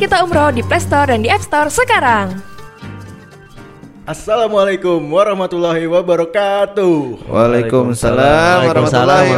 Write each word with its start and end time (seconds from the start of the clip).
Kita 0.00 0.24
Umroh 0.24 0.48
di 0.48 0.64
Play 0.64 0.80
Store 0.80 1.12
dan 1.12 1.20
di 1.20 1.28
App 1.28 1.44
Store 1.44 1.68
sekarang. 1.68 2.40
Assalamualaikum 4.08 4.96
warahmatullahi 4.96 5.84
wabarakatuh. 5.84 7.28
Waalaikumsalam 7.28 8.64
warahmatullahi 8.64 9.28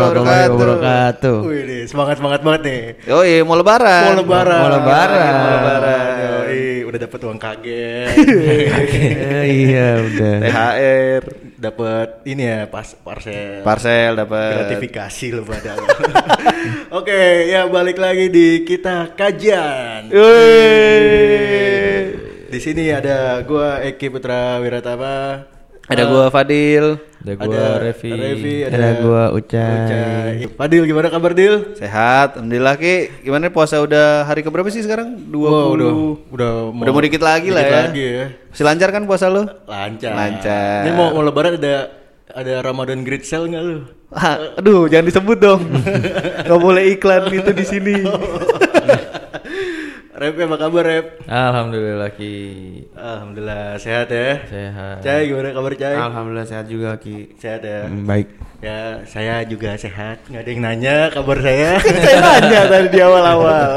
wabarakatuh. 0.47 1.37
Wih, 1.51 1.67
nih, 1.67 1.83
semangat 1.91 2.23
semangat 2.23 2.47
banget 2.47 2.61
nih. 2.63 2.83
Oh 3.11 3.27
iya 3.27 3.43
mau 3.43 3.59
lebaran. 3.59 4.15
Mau 4.15 4.23
lebaran. 4.23 4.61
Mau 4.63 4.71
lebaran. 4.71 5.33
Mau 5.35 5.51
lebaran. 5.51 6.15
Yoi, 6.23 6.87
udah 6.87 6.99
dapet 7.11 7.19
uang 7.27 7.39
kaget. 7.43 8.15
iya 9.67 9.89
udah. 9.99 10.35
THR. 10.47 11.23
Dapat 11.63 12.27
ini 12.27 12.43
ya 12.43 12.67
pas 12.67 12.91
parcel. 12.91 13.63
Parcel 13.63 14.19
dapat. 14.19 14.67
Gratifikasi 14.67 15.27
lo 15.31 15.47
pada. 15.47 15.79
Oke, 16.99 17.47
ya 17.55 17.71
balik 17.71 18.03
lagi 18.03 18.27
di 18.35 18.67
kita 18.67 19.15
kajian. 19.15 20.11
Di 22.51 22.59
sini 22.59 22.91
ada 22.91 23.39
gua 23.47 23.79
Eki 23.79 24.11
Putra 24.11 24.59
Wiratama. 24.59 25.47
Ada 25.87 26.03
gua 26.11 26.35
Fadil. 26.35 26.99
Ada 27.23 27.39
gua 27.39 27.79
Revi. 27.79 28.11
Revi, 28.11 28.55
ada, 28.67 28.75
Ada 28.75 28.89
gua 28.99 29.23
Ucai. 29.31 30.51
Fadil 30.59 30.83
gimana 30.91 31.07
kabar 31.07 31.31
Dil? 31.39 31.79
Sehat, 31.79 32.35
alhamdulillah 32.35 32.75
Ki. 32.75 33.23
Gimana 33.23 33.47
puasa 33.47 33.79
udah 33.79 34.27
hari 34.27 34.43
keberapa 34.43 34.67
sih 34.75 34.83
sekarang? 34.83 35.31
20. 35.31 35.39
Wah, 35.47 35.67
udah 35.71 35.91
udah 36.35 36.51
Udah 36.83 36.91
mau 36.91 36.99
dikit 36.99 37.23
lagi 37.23 37.55
lah 37.55 37.63
dikit 37.63 37.71
ya. 37.71 37.83
lagi 37.87 38.03
ya. 38.03 38.27
Masih 38.51 38.65
lancar 38.67 38.89
kan 38.91 39.03
puasa 39.07 39.31
lu? 39.31 39.47
Lancar. 39.71 40.13
Lancar. 40.19 40.83
Ini 40.83 40.91
mau, 40.99 41.15
mau 41.15 41.23
lebaran 41.23 41.63
ada 41.63 41.95
ada 42.35 42.55
Ramadan 42.59 43.07
Great 43.07 43.23
Sale 43.23 43.47
nggak 43.47 43.63
lu? 43.63 43.77
Ah, 44.11 44.59
aduh, 44.59 44.91
jangan 44.91 45.09
disebut 45.09 45.39
dong. 45.41 45.63
Gak 46.51 46.61
boleh 46.61 46.85
iklan 46.93 47.33
itu 47.33 47.49
di 47.55 47.65
sini. 47.65 47.95
Rep 50.13 50.37
apa 50.37 50.57
kabar 50.61 50.85
Rep? 50.85 51.07
Alhamdulillah 51.25 52.13
Ki. 52.13 52.37
Alhamdulillah 52.93 53.81
sehat 53.81 54.13
ya. 54.13 54.45
Sehat. 54.45 55.01
Cai 55.01 55.25
gimana 55.25 55.57
kabar 55.57 55.73
Cai? 55.73 55.97
Alhamdulillah 55.97 56.45
sehat 56.45 56.69
juga 56.69 57.01
Ki. 57.01 57.33
Sehat 57.41 57.65
ya. 57.65 57.89
baik. 57.89 58.29
Ya 58.63 59.03
saya 59.11 59.43
juga 59.43 59.75
sehat. 59.75 60.23
Nggak 60.31 60.39
ada 60.39 60.51
yang 60.55 60.63
nanya 60.63 60.95
kabar 61.11 61.35
saya. 61.43 61.83
Saya 62.07 62.19
nanya 62.23 62.61
tadi 62.71 62.87
di 62.95 63.01
awal-awal. 63.03 63.71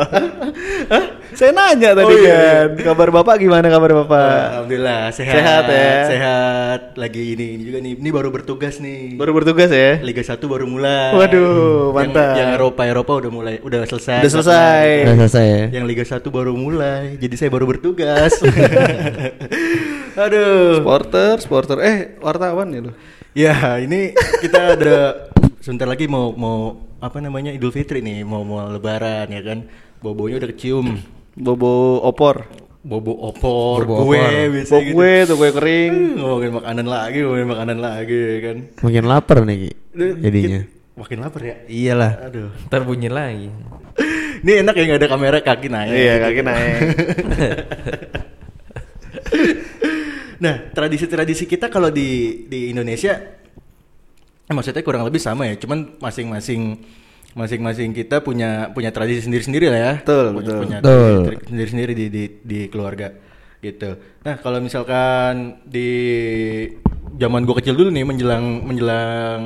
Hah? 0.94 1.06
Saya 1.34 1.52
nanya 1.52 1.98
tadi 1.98 2.14
Oh, 2.14 2.22
iya. 2.22 2.70
kan. 2.70 2.94
Kabar 2.94 3.10
Bapak 3.10 3.42
gimana 3.42 3.66
kabar 3.66 4.06
Bapak? 4.06 4.62
Alhamdulillah 4.62 5.10
sehat. 5.10 5.42
Sehat 5.42 5.64
ya. 5.66 5.94
Sehat. 6.06 6.80
Lagi 7.02 7.34
ini, 7.34 7.58
ini 7.58 7.64
juga 7.66 7.82
nih. 7.82 7.98
Ini 7.98 8.10
baru 8.14 8.30
bertugas 8.30 8.78
nih. 8.78 9.18
Baru 9.18 9.34
bertugas 9.34 9.74
ya? 9.74 9.98
Liga 10.06 10.22
1 10.22 10.38
baru 10.46 10.70
mulai. 10.70 11.18
Waduh, 11.18 11.90
Yang- 11.90 11.96
mantap. 11.98 12.36
Yang, 12.38 12.50
Eropa 12.54 12.82
Eropa 12.86 13.12
udah 13.26 13.32
mulai, 13.34 13.56
udah 13.66 13.82
selesai. 13.90 14.22
Udah 14.22 14.32
selesai. 14.38 14.86
Udah 15.02 15.16
selesai 15.26 15.46
ya. 15.50 15.64
Yang 15.82 15.86
Liga 15.90 16.06
1 16.06 16.30
baru 16.30 16.54
mulai. 16.54 17.18
Jadi 17.18 17.36
saya 17.42 17.50
baru 17.50 17.66
bertugas. 17.66 18.38
Aduh. 20.30 20.78
Supporter, 20.78 21.34
supporter. 21.42 21.78
Eh, 21.82 21.98
wartawan 22.22 22.70
ya 22.70 22.86
lu? 22.86 22.94
Ya, 23.36 23.52
ini 23.84 24.16
kita 24.16 24.80
ada 24.80 25.28
sebentar 25.60 25.84
lagi 25.84 26.08
mau 26.08 26.32
mau 26.32 26.80
apa 27.04 27.20
namanya 27.20 27.52
Idul 27.52 27.76
Fitri 27.76 28.00
nih, 28.00 28.24
mau 28.24 28.48
mau 28.48 28.64
lebaran 28.72 29.28
ya 29.28 29.44
kan. 29.44 29.68
Bobonya 30.00 30.40
udah 30.40 30.50
kecium. 30.56 30.96
Bobo 31.36 32.00
opor. 32.00 32.48
Bobo 32.80 33.12
opor, 33.28 33.84
Bobo 33.84 34.08
gue 34.08 34.22
opor. 34.24 34.72
Bok 34.72 34.84
gitu. 34.88 34.94
gue 34.96 35.14
tuh 35.28 35.36
gue 35.36 35.50
kering. 35.52 35.94
Hmm, 36.16 36.16
Ngomongin 36.16 36.52
makanan 36.56 36.88
lagi, 36.88 37.18
ngomongin 37.28 37.50
makanan 37.52 37.78
lagi 37.84 38.16
ya 38.16 38.40
kan. 38.40 38.58
Makin 38.88 39.04
lapar 39.04 39.38
nih 39.44 39.56
Ki, 39.58 39.72
Duh, 39.92 40.14
jadinya. 40.16 40.62
Makin 40.96 41.18
lapar 41.20 41.42
ya. 41.44 41.56
Iyalah. 41.68 42.12
Aduh. 42.32 42.50
Ntar 42.72 42.82
bunyi 42.88 43.12
lagi. 43.12 43.52
Ini 44.48 44.64
enak 44.64 44.74
ya 44.80 44.84
nggak 44.88 45.00
ada 45.04 45.10
kamera 45.12 45.38
kaki 45.44 45.68
naik. 45.68 45.92
Iya, 45.92 46.14
kaki 46.24 46.40
naik. 46.40 46.78
Nah, 50.42 50.72
tradisi-tradisi 50.72 51.48
kita 51.48 51.72
kalau 51.72 51.88
di 51.92 52.44
di 52.48 52.76
Indonesia 52.76 53.14
eh, 54.46 54.54
maksudnya 54.54 54.84
kurang 54.86 55.08
lebih 55.08 55.22
sama 55.22 55.48
ya, 55.50 55.56
cuman 55.58 55.98
masing-masing 56.00 56.84
masing-masing 57.36 57.92
kita 57.92 58.24
punya 58.24 58.72
punya 58.72 58.96
tradisi 58.96 59.28
sendiri-sendiri 59.28 59.68
lah 59.68 59.80
ya. 59.80 59.94
Betul, 60.00 60.26
punya, 60.32 60.40
betul. 60.40 60.60
punya 60.64 60.78
Betul. 60.80 61.20
tradisi 61.28 61.46
sendiri-sendiri 61.52 61.92
di, 61.96 62.06
di 62.08 62.24
di 62.44 62.60
keluarga 62.72 63.08
gitu. 63.60 63.98
Nah, 64.24 64.36
kalau 64.40 64.60
misalkan 64.62 65.60
di 65.68 65.90
zaman 67.20 67.44
gua 67.44 67.60
kecil 67.60 67.76
dulu 67.76 67.90
nih 67.92 68.06
menjelang 68.08 68.46
menjelang 68.64 69.42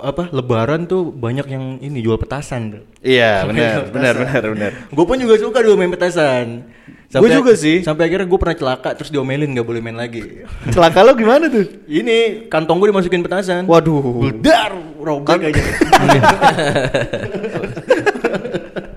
apa 0.00 0.30
lebaran 0.32 0.86
tuh 0.88 1.10
banyak 1.10 1.46
yang 1.50 1.64
ini 1.82 2.02
jual 2.02 2.18
petasan 2.18 2.78
tuh. 2.78 2.82
Iya, 3.02 3.42
benar, 3.48 3.90
benar, 3.92 4.14
benar, 4.18 4.42
benar. 4.54 4.72
Gue 4.90 5.04
pun 5.04 5.16
juga 5.18 5.34
suka 5.38 5.62
dulu 5.62 5.78
main 5.78 5.92
petasan. 5.92 6.66
Gua 7.08 7.32
juga 7.32 7.56
sih. 7.56 7.80
Sampai 7.80 8.12
akhirnya 8.12 8.28
gue 8.28 8.36
pernah 8.36 8.52
celaka 8.52 8.92
terus 8.92 9.08
diomelin 9.08 9.48
nggak 9.56 9.64
boleh 9.64 9.80
main 9.80 9.96
lagi. 9.96 10.44
Celaka 10.76 11.00
lo 11.00 11.16
gimana 11.16 11.48
tuh? 11.48 11.64
Ini 11.88 12.48
kantong 12.52 12.76
gue 12.84 12.92
dimasukin 12.92 13.24
petasan. 13.24 13.64
Waduh. 13.64 14.28
Bedar, 14.28 14.76
robek 15.00 15.48
aja. 15.48 15.62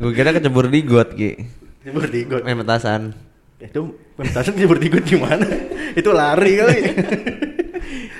Gue 0.01 0.17
kira 0.17 0.33
kecebur 0.33 0.65
di 0.65 0.81
got 0.81 1.13
Ki. 1.13 1.39
Jebur 1.87 2.09
di 2.09 2.25
got. 2.27 2.43
Main 2.43 2.59
petasan. 2.65 3.15
Itu 3.61 3.95
petasan 4.19 4.59
jebur 4.59 4.75
di 4.81 4.91
got 4.91 5.05
gimana? 5.07 5.47
Itu 5.95 6.11
lari 6.11 6.57
kali. 6.59 6.77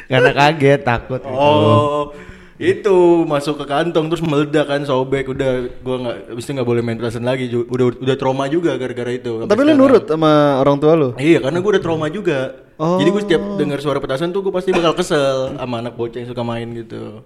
Karena 0.07 0.31
kaget, 0.31 0.81
takut 0.87 1.19
gitu. 1.19 1.35
Oh, 2.61 2.69
itu 2.69 2.97
masuk 3.25 3.57
ke 3.57 3.65
kantong 3.65 4.05
terus 4.13 4.21
meledak 4.21 4.69
kan 4.69 4.85
sobek. 4.85 5.25
Udah 5.33 5.65
gua 5.81 5.95
nggak 6.05 6.17
habis 6.29 6.45
itu 6.45 6.51
nggak 6.53 6.69
boleh 6.69 6.81
main 6.85 6.97
petasan 7.01 7.25
lagi. 7.25 7.49
Udah 7.49 7.97
udah 7.97 8.15
trauma 8.15 8.45
juga 8.45 8.77
gara-gara 8.77 9.11
itu 9.17 9.49
Tapi 9.49 9.61
lu 9.65 9.73
nurut 9.73 10.05
sama 10.05 10.61
orang 10.61 10.77
tua 10.77 10.93
lu? 10.93 11.09
Iya 11.17 11.41
karena 11.41 11.57
gue 11.57 11.71
udah 11.73 11.83
trauma 11.83 12.07
juga. 12.13 12.69
Oh. 12.77 13.01
Jadi 13.01 13.09
gue 13.09 13.21
setiap 13.25 13.43
dengar 13.57 13.81
suara 13.81 13.97
petasan 13.97 14.29
tuh 14.29 14.45
gue 14.45 14.53
pasti 14.53 14.69
bakal 14.73 14.93
kesel 14.93 15.57
Sama 15.57 15.81
anak 15.81 15.97
bocah 15.97 16.21
yang 16.21 16.29
suka 16.29 16.45
main 16.45 16.69
gitu. 16.77 17.25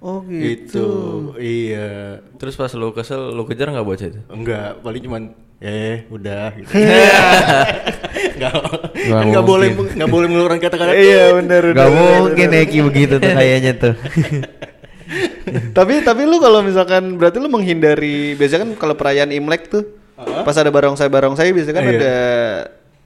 Oh 0.00 0.24
Gitu. 0.24 0.88
Iya. 1.36 2.22
Terus 2.40 2.56
pas 2.56 2.72
lu 2.72 2.94
kesel, 2.96 3.36
lu 3.36 3.44
kejar 3.44 3.68
nggak 3.68 3.84
bocah 3.84 4.06
itu? 4.08 4.20
Enggak 4.32 4.80
paling 4.80 5.02
cuman 5.04 5.22
Eh 5.60 6.08
udah. 6.08 6.56
gitu 6.56 6.72
Enggak 8.10 8.52
Nggak 8.90 9.22
Enggak 9.24 9.44
boleh. 9.44 9.68
Enggak 9.74 10.10
boleh 10.10 10.26
mengeluarkan 10.28 10.58
kata-kata 10.58 10.92
Iya, 10.94 11.24
benar. 11.38 11.62
Gak 11.72 11.90
mungkin 11.90 12.48
Eki 12.52 12.78
begitu 12.84 13.14
tuh 13.16 13.30
kayaknya 13.30 13.72
tuh. 13.76 13.94
tapi 15.76 16.06
tapi 16.06 16.22
lu 16.22 16.38
kalau 16.38 16.62
misalkan 16.62 17.18
berarti 17.18 17.42
lu 17.42 17.50
menghindari 17.50 18.38
biasanya 18.38 18.62
kan 18.62 18.70
kalau 18.78 18.94
perayaan 18.94 19.34
Imlek 19.34 19.66
tuh 19.66 19.82
pas 20.14 20.54
ada 20.54 20.70
barongsai 20.70 21.10
barongsai 21.10 21.50
biasanya 21.50 21.74
kan 21.74 21.84
Iya. 21.86 21.96
ada 21.98 22.14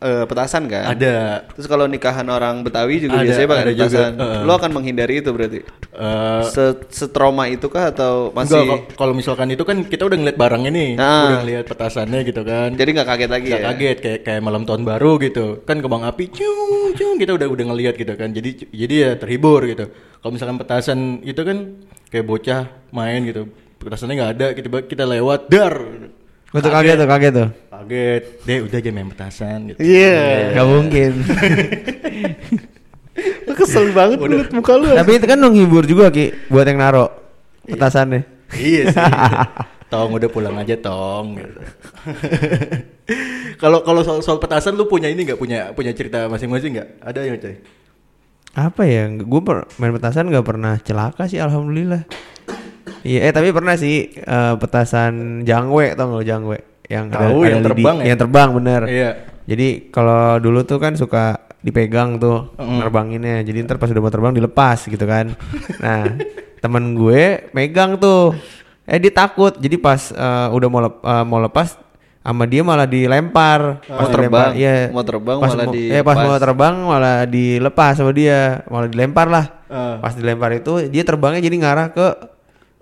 eh, 0.04 0.25
petasan 0.25 0.69
kan? 0.69 0.84
Ada 0.87 1.48
Terus 1.50 1.65
kalau 1.65 1.87
nikahan 1.87 2.26
orang 2.26 2.60
Betawi 2.60 3.00
juga 3.00 3.16
Ada, 3.16 3.25
biasanya 3.25 3.48
pakai 3.48 3.65
ada 3.65 3.72
juga. 3.72 3.84
petasan. 3.88 4.12
Heeh. 4.15 4.41
Lu 4.42 4.53
akan 4.53 4.70
menghindari 4.70 5.15
itu 5.19 5.31
berarti? 5.31 5.60
Eh, 5.91 6.42
Se 6.44 6.65
setrauma 6.91 7.44
itu 7.47 7.66
kah 7.66 7.88
atau 7.88 8.28
Enggak, 8.28 8.44
masih 8.44 8.60
kok- 8.69 8.84
kalau 8.94 9.12
misalkan 9.12 9.48
itu 9.48 9.62
kan 9.62 9.81
kita 9.82 10.04
udah 10.04 10.16
ngeliat 10.16 10.37
barangnya 10.37 10.70
nih, 10.70 10.91
Ah. 10.94 11.09
udah 11.25 11.38
ngeliat 11.41 11.64
petasannya 11.64 12.20
gitu 12.22 12.43
kan. 12.43 12.69
jadi 12.75 12.91
nggak 12.93 13.09
kaget 13.09 13.31
lagi 13.31 13.47
Nggak 13.47 13.59
ya? 13.59 13.66
kaget 13.66 13.97
kayak 13.98 14.20
kayak 14.22 14.41
malam 14.41 14.62
tahun 14.62 14.82
baru 14.84 15.12
gitu 15.19 15.47
kan 15.62 15.78
kembang 15.78 16.04
api 16.04 16.28
cung 16.28 16.93
cung 16.93 17.16
kita 17.16 17.32
udah 17.32 17.48
udah 17.48 17.64
ngelihat 17.66 17.94
gitu 17.94 18.12
kan 18.12 18.28
jadi 18.28 18.50
jadi 18.69 18.94
ya 18.94 19.10
terhibur 19.14 19.64
gitu 19.64 19.88
kalau 20.19 20.31
misalkan 20.31 20.56
petasan 20.56 20.98
itu 21.22 21.41
kan 21.41 21.78
kayak 22.09 22.25
bocah 22.25 22.60
main 22.91 23.25
gitu 23.25 23.48
petasannya 23.78 24.14
nggak 24.14 24.32
ada 24.32 24.47
kita 24.53 24.69
kita 24.84 25.04
lewat 25.04 25.47
dar 25.47 25.75
Gue 26.54 26.62
tuh 26.62 26.70
kaget 26.70 26.94
tuh, 26.94 27.09
kaget 27.10 27.32
tuh. 27.34 27.48
kaget 27.66 28.22
deh 28.47 28.59
udah 28.62 28.78
aja 28.78 28.91
main 28.94 29.10
petasan 29.10 29.59
gitu 29.69 29.78
Iya. 29.82 30.54
Gak 30.54 30.66
mungkin. 30.70 31.10
Lu 33.46 33.52
kesel 33.55 33.90
banget 33.90 34.19
mulut 34.19 34.50
muka 34.55 34.73
lu. 34.79 34.94
Tapi 34.94 35.19
itu 35.19 35.26
kan 35.26 35.38
menghibur 35.38 35.82
juga 35.82 36.14
Ki 36.14 36.31
buat 36.46 36.62
yang 36.62 36.79
naro 36.79 37.11
petasannya. 37.67 38.23
iya 38.55 38.87
sih 38.87 39.02
tong 39.90 40.14
udah 40.14 40.31
pulang 40.31 40.55
aja 40.55 40.79
tong 40.79 41.34
gitu. 41.34 41.58
kalau 43.58 43.82
kalau 43.82 44.06
soal, 44.06 44.23
soal 44.23 44.38
petasan 44.38 44.79
lu 44.79 44.87
punya 44.87 45.11
ini 45.11 45.26
nggak 45.26 45.38
punya 45.40 45.75
punya 45.75 45.90
cerita 45.90 46.31
masing-masing 46.31 46.79
nggak 46.79 46.88
ada 47.02 47.20
yang 47.26 47.38
coy 47.38 47.58
Apa 48.55 48.87
ya? 48.87 49.11
Gue 49.11 49.40
main 49.82 49.90
petasan 49.90 50.31
gak 50.31 50.46
pernah 50.46 50.79
celaka 50.79 51.26
sih, 51.26 51.43
alhamdulillah. 51.43 52.06
Iya, 53.05 53.19
eh 53.23 53.33
tapi 53.33 53.53
pernah 53.53 53.75
sih 53.75 53.97
eh, 54.11 54.55
petasan 54.56 55.12
jangwe 55.43 55.93
tau 55.93 56.09
gak 56.09 56.17
lo 56.17 56.25
jangwe? 56.25 56.59
Yang 56.85 57.05
Tahu, 57.11 57.39
yang 57.43 57.61
lidi- 57.61 57.67
terbang 57.67 57.97
ya? 57.97 58.05
Yang 58.06 58.19
terbang 58.19 58.49
bener. 58.53 58.83
Iya. 58.87 59.11
Jadi 59.45 59.69
kalau 59.89 60.37
dulu 60.39 60.61
tuh 60.62 60.77
kan 60.79 60.93
suka 60.95 61.25
dipegang 61.59 62.17
tuh 62.17 62.53
nerbanginnya. 62.59 63.41
Jadi 63.41 63.61
ntar 63.62 63.77
pas 63.77 63.89
udah 63.89 64.01
mau 64.01 64.11
terbang 64.11 64.33
dilepas 64.33 64.79
gitu 64.83 65.05
kan. 65.05 65.33
nah 65.79 66.05
temen 66.59 66.93
gue 66.95 67.25
megang 67.51 67.97
tuh. 67.97 68.33
Eh 68.83 68.97
dia 68.99 69.09
takut. 69.11 69.53
Jadi 69.55 69.77
pas 69.77 70.01
eh, 70.11 70.49
udah 70.51 70.69
mau 70.71 70.81
lep- 70.83 71.01
eh, 71.03 71.25
mau 71.25 71.39
lepas 71.39 71.77
sama 72.21 72.45
dia 72.45 72.61
malah 72.61 72.85
dilempar. 72.85 73.85
Mau 73.87 74.09
terbang, 74.09 74.53
iya. 74.55 74.89
mau 74.89 75.01
terbang 75.03 75.37
Pas 75.39 75.51
malah 75.51 75.67
mau- 75.67 75.73
di- 75.73 75.89
Eh 75.89 76.01
pas 76.01 76.15
pas. 76.15 76.25
mau 76.27 76.37
terbang 76.37 76.75
malah 76.79 77.19
dilepas 77.25 77.93
sama 77.95 78.12
dia, 78.12 78.65
malah 78.67 78.89
dilempar 78.89 79.29
lah. 79.29 79.47
Ah. 79.69 80.01
Pas 80.01 80.12
dilempar 80.12 80.53
itu 80.53 80.89
dia 80.89 81.01
terbangnya 81.01 81.41
jadi 81.41 81.56
ngarah 81.59 81.89
ke 81.91 82.06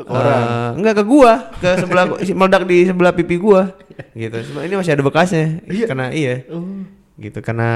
Eh, 0.00 0.68
enggak 0.78 0.94
ke 0.98 1.04
gua, 1.06 1.52
ke 1.62 1.68
sebelah 1.78 2.04
meledak 2.18 2.62
di 2.66 2.88
sebelah 2.88 3.12
pipi 3.14 3.36
gua. 3.38 3.70
Gitu. 4.16 4.34
Ini 4.40 4.74
masih 4.74 4.98
ada 4.98 5.02
bekasnya. 5.04 5.62
Karena 5.62 6.10
iya. 6.10 6.42
Gitu 7.20 7.38
karena 7.44 7.70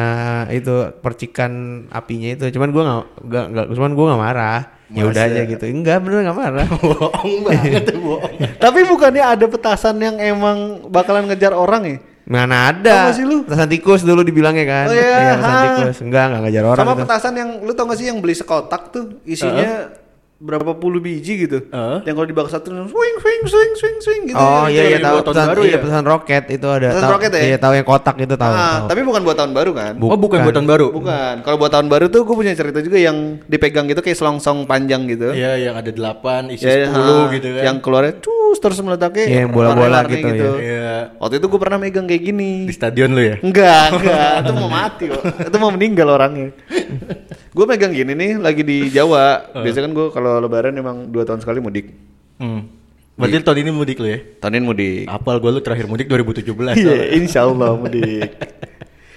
itu 0.51 0.91
percikan 1.05 1.85
apinya 1.93 2.35
itu. 2.35 2.51
Cuman 2.51 2.69
gua 2.75 2.83
nggak 2.83 3.05
nggak 3.27 3.45
nggak 3.53 3.67
cuman 3.79 3.93
gua 3.95 4.05
nggak 4.11 4.23
marah. 4.23 4.61
Ya 4.87 5.03
udah 5.07 5.23
aja 5.23 5.43
gitu. 5.47 5.65
Enggak 5.67 5.99
bener 6.03 6.27
nggak 6.27 6.39
marah. 6.39 6.67
bohong 6.67 7.35
banget 7.47 7.83
tuh 7.91 7.99
bohong. 8.01 8.35
Tapi 8.59 8.81
bukannya 8.87 9.23
ada 9.23 9.47
petasan 9.47 9.99
yang 10.03 10.17
emang 10.19 10.89
bakalan 10.91 11.31
ngejar 11.31 11.55
orang 11.55 11.83
ya? 11.87 11.99
Mana 12.27 12.75
ada? 12.75 13.07
gak 13.07 13.23
sih 13.23 13.23
lu? 13.23 13.47
Petasan 13.47 13.71
tikus 13.71 14.03
dulu 14.03 14.27
dibilangnya 14.27 14.67
kan. 14.67 14.87
Oh 14.91 14.95
iya, 14.99 15.39
petasan 15.39 15.47
ha. 15.55 15.63
tikus. 15.63 15.97
Enggak, 16.03 16.25
enggak 16.27 16.41
ngajar 16.43 16.65
orang 16.67 16.83
Sama 16.83 16.95
itu. 16.95 17.03
petasan 17.07 17.35
yang 17.39 17.51
lu 17.63 17.71
tau 17.71 17.85
gak 17.87 17.99
sih 18.03 18.07
yang 18.11 18.19
beli 18.19 18.35
sekotak 18.35 18.83
tuh 18.91 19.23
isinya 19.23 19.95
berapa 20.37 20.77
puluh 20.77 21.01
biji 21.01 21.49
gitu. 21.49 21.65
Heeh. 21.73 21.99
Yang 22.05 22.15
kalau 22.21 22.29
dibakar 22.29 22.51
satu 22.53 22.69
swing 22.69 23.17
swing 23.25 23.43
swing 23.49 23.73
swing 23.73 23.97
swing 24.05 24.23
gitu. 24.29 24.37
Oh 24.37 24.69
iya 24.69 24.85
iya 24.85 25.01
yang 25.01 25.09
tahu 25.09 25.17
buat 25.17 25.27
tahun 25.33 25.49
baru 25.49 25.63
iya 25.65 25.73
ya? 25.73 25.79
petasan 25.81 26.05
roket 26.05 26.45
itu 26.53 26.67
ada. 26.69 26.89
Tahu. 26.93 27.13
roket 27.17 27.31
ya? 27.33 27.43
Iya 27.49 27.57
tahu 27.57 27.73
yang 27.73 27.87
kotak 27.89 28.17
itu 28.21 28.35
tahu. 28.37 28.53
Ah, 28.53 28.61
tahu. 28.61 28.87
tapi 28.93 29.01
bukan 29.09 29.21
buat 29.25 29.37
tahun 29.41 29.53
baru 29.57 29.71
kan? 29.73 29.93
Oh 29.97 30.19
bukan 30.21 30.39
buatan 30.45 30.65
baru. 30.69 30.87
Bukan. 30.93 31.35
Kalau 31.41 31.57
buat 31.57 31.73
tahun 31.73 31.89
baru 31.89 32.07
tuh 32.13 32.21
gue 32.29 32.37
punya 32.37 32.53
cerita 32.53 32.85
juga 32.85 32.99
yang 33.01 33.41
dipegang 33.49 33.89
gitu 33.89 34.05
kayak 34.05 34.19
selongsong 34.21 34.69
panjang 34.69 35.09
gitu. 35.09 35.33
Iya 35.33 35.57
yang 35.57 35.75
ada 35.81 35.89
8 35.89 36.53
isi 36.53 36.69
Ya, 36.69 36.93
10 36.93 37.01
ah, 37.01 37.25
gitu 37.33 37.49
kan. 37.57 37.63
Yang 37.73 37.77
keluarnya 37.81 38.15
cus 38.21 38.59
terus 38.61 38.79
meledaknya. 38.85 39.25
Iya, 39.25 39.43
bola-bola 39.49 40.05
warna-warni 40.05 40.21
gitu, 40.21 40.29
ya. 40.29 40.53
Iya. 40.61 40.97
Waktu 41.17 41.35
itu 41.41 41.47
gue 41.49 41.61
pernah 41.61 41.79
megang 41.81 42.05
kayak 42.05 42.23
gini. 42.29 42.53
Di 42.69 42.75
stadion 42.77 43.17
lu 43.17 43.25
ya? 43.25 43.37
Enggak, 43.41 43.85
enggak. 43.97 44.33
itu 44.45 44.53
mau 44.53 44.69
mati 44.69 45.05
kok. 45.09 45.23
Itu 45.49 45.57
mau 45.57 45.73
meninggal 45.73 46.09
orangnya. 46.13 46.53
gue 47.57 47.65
megang 47.65 47.93
gini 47.97 48.13
nih 48.13 48.31
lagi 48.37 48.61
di 48.61 48.93
Jawa. 48.93 49.41
Biasanya 49.65 49.89
kan 49.89 49.93
gue 49.97 50.07
kalau 50.13 50.45
lebaran 50.45 50.77
emang 50.77 51.09
dua 51.09 51.25
tahun 51.25 51.41
sekali 51.41 51.65
mudik. 51.65 51.89
Hmm. 52.37 52.69
Berarti 53.17 53.41
tahun 53.41 53.59
ini 53.65 53.73
mudik 53.73 53.97
lu 53.97 54.13
ya? 54.13 54.21
Tahun 54.45 54.53
ini 54.61 54.65
mudik. 54.69 55.05
Apal 55.09 55.41
gua 55.41 55.57
lu 55.57 55.65
terakhir 55.65 55.89
mudik 55.89 56.05
2017. 56.05 56.53
Iya, 56.53 56.53
soalnya. 56.77 57.07
insya 57.17 57.41
Allah 57.49 57.73
mudik. 57.81 58.29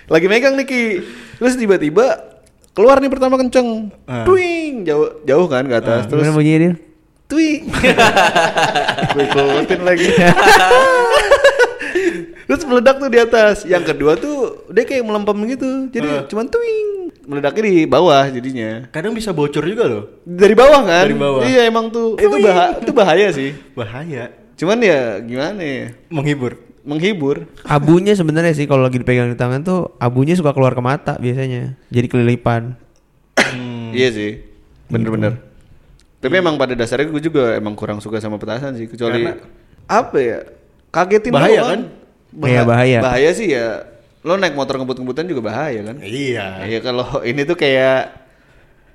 Lagi 0.08 0.28
megang 0.32 0.56
nih 0.56 0.64
Ki. 0.64 0.84
Terus 1.36 1.60
tiba-tiba 1.60 2.16
keluar 2.72 3.04
nih 3.04 3.12
pertama 3.12 3.36
kenceng. 3.36 3.92
Ah. 4.08 4.24
Twing, 4.24 4.88
jauh 4.88 5.20
jauh 5.28 5.52
kan 5.52 5.68
ke 5.68 5.76
atas. 5.76 6.08
Terus 6.08 6.24
Gimana 6.24 6.40
bunyinya 6.40 6.60
dia? 6.64 6.74
Twing. 7.28 7.62
Gue 9.20 9.24
ikutin 9.28 9.82
lagi. 9.84 10.08
Terus 12.48 12.62
meledak 12.66 13.04
tuh 13.04 13.10
di 13.12 13.20
atas. 13.20 13.68
Yang 13.68 13.84
kedua 13.94 14.16
tuh 14.16 14.64
dia 14.72 14.88
kayak 14.88 15.04
melempem 15.04 15.38
gitu. 15.44 15.92
Jadi 15.92 16.24
cuman 16.32 16.48
twing. 16.48 16.99
Meledaknya 17.30 17.62
di 17.62 17.76
bawah 17.86 18.26
jadinya. 18.26 18.90
Kadang 18.90 19.14
bisa 19.14 19.30
bocor 19.30 19.62
juga 19.62 19.86
loh. 19.86 20.04
Dari 20.26 20.58
bawah 20.58 20.82
kan? 20.82 21.06
Dari 21.06 21.14
bawah. 21.14 21.46
Iya 21.46 21.70
emang 21.70 21.94
tuh 21.94 22.18
itu 22.18 22.38
bahaya, 22.42 22.74
itu 22.82 22.92
bahaya 22.92 23.28
sih. 23.30 23.50
Bahaya. 23.78 24.34
Cuman 24.58 24.82
ya 24.82 25.22
gimana 25.22 25.62
ya? 25.62 25.94
Menghibur. 26.10 26.58
Menghibur. 26.82 27.46
Abunya 27.70 28.18
sebenarnya 28.18 28.58
sih 28.58 28.66
kalau 28.66 28.82
lagi 28.82 28.98
dipegang 28.98 29.30
di 29.30 29.38
tangan 29.38 29.62
tuh 29.62 29.94
abunya 30.02 30.34
suka 30.34 30.58
keluar 30.58 30.74
ke 30.74 30.82
mata 30.82 31.22
biasanya. 31.22 31.78
Jadi 31.94 32.08
kelilipan. 32.10 32.74
Iya 33.94 34.10
sih. 34.10 34.32
Bener-bener. 34.90 35.38
Tapi 36.18 36.34
emang 36.34 36.58
pada 36.58 36.74
dasarnya 36.74 37.14
gue 37.14 37.22
juga 37.22 37.54
emang 37.54 37.78
kurang 37.78 38.02
suka 38.02 38.18
sama 38.18 38.42
petasan 38.42 38.74
sih. 38.74 38.90
Kecuali 38.90 39.22
Karena- 39.22 39.38
apa 39.86 40.18
ya? 40.18 40.40
Kagetin 40.90 41.30
Bahaya 41.30 41.62
doang. 41.62 41.70
kan? 41.70 41.82
Iya, 42.50 42.62
bahaya. 42.66 43.00
Bahaya 43.06 43.30
sih 43.38 43.54
ya. 43.54 43.86
Lo 44.20 44.36
naik 44.36 44.52
motor 44.52 44.76
ngebut-ngebutan 44.76 45.26
juga 45.26 45.42
bahaya 45.46 45.80
kan? 45.82 45.96
Iya. 46.00 46.68
Iya 46.68 46.80
kalau 46.80 47.24
ini 47.24 47.44
tuh 47.44 47.56
kayak 47.56 48.20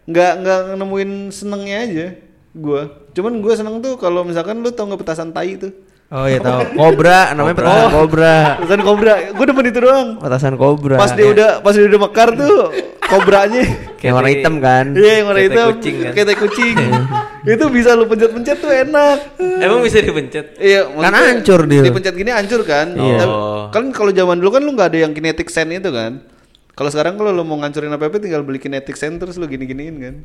nggak 0.05 0.33
nggak 0.39 0.59
nemuin 0.77 1.11
senengnya 1.29 1.79
aja 1.81 2.07
gua. 2.53 2.83
Cuman 3.13 3.41
gua 3.41 3.55
seneng 3.55 3.81
tuh 3.81 3.97
kalau 3.97 4.21
misalkan 4.21 4.61
lu 4.61 4.69
tau 4.69 4.85
nggak 4.85 5.01
petasan 5.01 5.33
tai 5.33 5.57
tuh. 5.57 5.73
Oh 6.13 6.29
iya 6.29 6.37
tahu. 6.39 6.77
Kobra 6.77 7.33
namanya 7.33 7.57
petasan 7.57 7.89
kobra. 7.91 8.37
Petasan 8.61 8.83
kobra. 8.85 9.13
Gua 9.33 9.45
demen 9.49 9.67
itu 9.67 9.81
doang. 9.81 10.09
Petasan 10.21 10.55
kobra. 10.55 10.97
Pas 11.01 11.11
dia 11.11 11.25
Ya. 11.25 11.33
udah 11.33 11.51
pas 11.65 11.73
dia 11.73 11.87
udah 11.89 12.01
mekar 12.05 12.29
tuh 12.37 12.57
kobranya 13.11 13.65
Yang 14.05 14.15
warna 14.15 14.29
hitam 14.29 14.55
kan. 14.61 14.85
Iya 14.93 15.13
yang 15.19 15.27
warna 15.27 15.41
Kayak 15.41 15.51
hitam 15.51 15.67
kucing 15.73 15.95
kan? 15.97 16.13
Kayak 16.13 16.39
kucing 16.39 16.77
Itu 17.45 17.69
bisa 17.69 17.93
lu 17.93 18.05
pencet-pencet 18.05 18.57
tuh 18.57 18.73
enak 18.73 19.37
Emang 19.61 19.85
bisa 19.85 20.01
dipencet? 20.01 20.57
Iya 20.57 20.89
Kan 20.89 21.13
hancur 21.13 21.61
dia. 21.69 21.85
Dipencet 21.85 22.17
gini 22.17 22.33
hancur 22.33 22.65
kan 22.65 22.97
Iya. 22.97 23.25
Oh. 23.25 23.69
Kan 23.69 23.93
kalau 23.93 24.11
zaman 24.11 24.41
dulu 24.41 24.51
kan 24.51 24.63
lu 24.65 24.73
nggak 24.73 24.89
ada 24.91 24.99
yang 25.05 25.13
kinetic 25.13 25.49
sand 25.49 25.69
itu 25.69 25.89
kan 25.89 26.25
Kalau 26.73 26.89
sekarang 26.89 27.15
kalau 27.15 27.31
lu 27.31 27.45
mau 27.45 27.61
ngancurin 27.61 27.93
apa-apa 27.93 28.17
tinggal 28.17 28.41
beli 28.41 28.57
kinetic 28.57 28.97
sand 28.97 29.21
terus 29.21 29.37
lu 29.37 29.45
gini-giniin 29.45 29.97
kan 29.99 30.17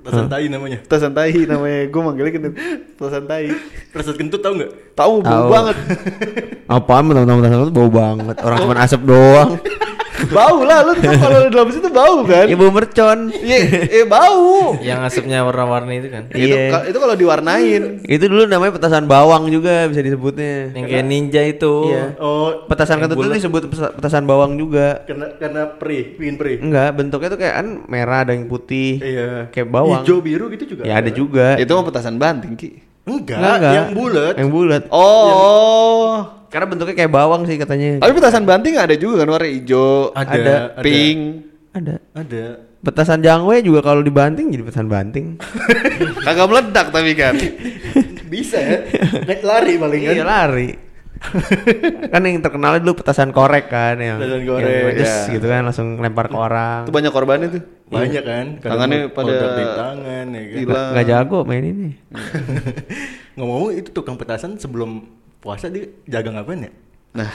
Petasan 0.00 0.32
tai 0.32 0.48
namanya. 0.48 0.80
Petasan 0.80 1.12
tai 1.12 1.36
namanya 1.44 1.80
Gue 1.86 2.00
manggilnya 2.00 2.32
kentut 2.32 2.54
Petasan 2.96 3.24
tai 3.24 3.52
Petasan 3.92 4.16
kentut 4.16 4.40
tau 4.40 4.52
nggak? 4.56 4.96
Tahu 4.96 5.12
bau 5.20 5.44
banget 5.46 5.76
Apaan 6.72 7.02
teman-teman 7.04 7.42
petasan 7.42 7.70
bau 7.70 7.90
banget. 7.90 8.36
Orang 8.40 8.58
cuma 8.62 8.74
asap 8.78 9.02
doang. 9.02 9.58
Bau 10.30 10.62
lah 10.62 10.78
Lu 10.82 10.92
tuh 10.94 11.10
kalau 11.12 11.38
di 11.42 11.50
dalam 11.50 11.68
situ 11.68 11.88
bau 11.88 12.22
kan 12.22 12.46
Ya 12.46 12.54
bau 12.54 12.70
mercon. 12.70 13.18
Iya 13.32 13.58
eh, 13.82 14.04
bau 14.04 14.78
Yang 14.78 15.00
asapnya 15.04 15.42
warna-warni 15.42 15.98
itu 15.98 16.08
kan? 16.08 16.22
Itu, 16.28 16.54
Iya. 16.54 16.86
itu 16.86 16.96
kalau 16.96 17.14
diwarnain 17.14 17.82
Itu 18.02 18.24
dulu 18.26 18.46
namanya 18.46 18.72
petasan 18.72 19.04
bawang 19.04 19.46
juga 19.46 19.86
bisa 19.86 20.00
disebutnya. 20.00 20.72
Yang 20.72 20.86
kayak 20.86 21.06
ninja 21.06 21.42
itu. 21.42 21.74
Iya. 21.90 22.04
Oh, 22.16 22.64
Petasan 22.64 22.98
kentut 22.98 23.18
itu 23.18 23.30
disebut 23.36 23.62
petasan 23.70 24.24
bawang 24.24 24.54
juga. 24.54 25.02
karena 25.04 25.26
karena 25.34 25.62
perih, 25.70 26.14
bikin 26.14 26.34
perih. 26.36 26.56
Enggak, 26.60 26.94
bentuknya 26.94 27.28
tuh 27.28 27.38
kayak 27.38 27.54
kan 27.56 27.66
merah 27.86 28.22
ada 28.22 28.32
yang 28.32 28.46
putih. 28.46 28.98
Iya. 28.98 29.50
Kayak 29.50 29.68
bawang. 29.68 30.02
Hijau 30.02 30.18
biru 30.20 30.46
gitu 30.48 30.64
juga. 30.70 30.82
Ya 30.84 30.96
ada 30.96 31.10
juga. 31.10 31.56
Itu 31.56 31.72
mah 31.72 31.84
petasan 31.84 32.16
banting 32.16 32.54
Ki 32.54 32.70
Enggak, 33.02 33.36
Enggak, 33.36 33.54
enggak. 33.56 33.72
yang 33.74 33.88
bulat. 33.92 34.34
Yang 34.36 34.50
bulat. 34.50 34.82
Oh 34.90 36.39
Karena 36.50 36.66
bentuknya 36.66 36.94
kayak 36.98 37.12
bawang 37.14 37.46
sih 37.46 37.54
katanya. 37.54 38.02
Tapi 38.02 38.12
petasan 38.12 38.42
banting 38.42 38.74
ada 38.74 38.94
juga 38.98 39.22
kan 39.22 39.28
warna 39.30 39.46
hijau, 39.46 40.10
Ada, 40.12 40.34
Ada. 40.34 40.56
pink. 40.82 41.20
Ada. 41.70 41.94
Ada. 42.18 42.44
Petasan 42.80 43.22
jangwe 43.22 43.62
juga 43.62 43.86
kalau 43.86 44.02
dibanting 44.02 44.50
jadi 44.50 44.66
petasan 44.66 44.90
banting. 44.90 45.38
Kagak 46.26 46.46
meledak 46.50 46.86
tapi 46.90 47.14
kan. 47.14 47.38
Bisa 48.26 48.58
ya. 48.58 48.78
Naik 49.30 49.46
lari 49.46 49.78
paling 49.78 50.00
kan. 50.02 50.14
Iya 50.18 50.24
lari. 50.26 50.70
kan 52.08 52.24
yang 52.24 52.40
terkenal 52.40 52.80
dulu 52.80 53.04
petasan 53.04 53.28
korek 53.28 53.68
kan 53.68 54.00
yang 54.00 54.16
Petasan 54.16 54.40
korek, 54.40 54.96
yang 54.96 55.04
ya. 55.04 55.16
gitu 55.36 55.46
kan 55.46 55.60
langsung 55.68 56.00
lempar 56.00 56.32
ke 56.32 56.36
orang. 56.40 56.88
Itu 56.88 56.96
banyak 56.96 57.12
korbannya 57.12 57.48
tuh. 57.52 57.62
Banyak 57.92 58.22
kan. 58.24 58.46
Kadang 58.58 58.72
Tangannya 58.88 59.00
pada 59.12 59.32
di 59.52 59.64
tangan 59.68 60.24
ya 60.32 60.42
kan. 60.64 60.84
Nggak 60.96 61.06
jago 61.06 61.38
main 61.44 61.64
ini. 61.68 61.90
Ngomong-ngomong 63.36 63.76
itu 63.76 63.92
tukang 63.92 64.16
petasan 64.16 64.56
sebelum 64.56 65.04
puasa 65.40 65.72
dia 65.72 65.88
jaga 66.06 66.36
ngapain 66.36 66.68
ya? 66.68 66.72
Nah. 67.10 67.30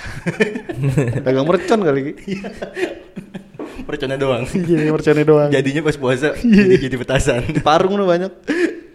Dagang 1.26 1.46
mercon 1.50 1.80
kali 1.84 2.00
Ki. 2.14 2.14
Percona 3.86 4.16
doang. 4.16 4.48
Iya, 4.56 4.90
merconnya 4.90 5.26
doang. 5.28 5.50
Jadinya 5.52 5.82
pas 5.84 5.98
puasa 6.00 6.32
jadi 6.42 6.80
jadi 6.80 6.96
petasan. 6.96 7.42
Di 7.52 7.62
Parung 7.62 8.00
tuh 8.00 8.08
banyak. 8.08 8.32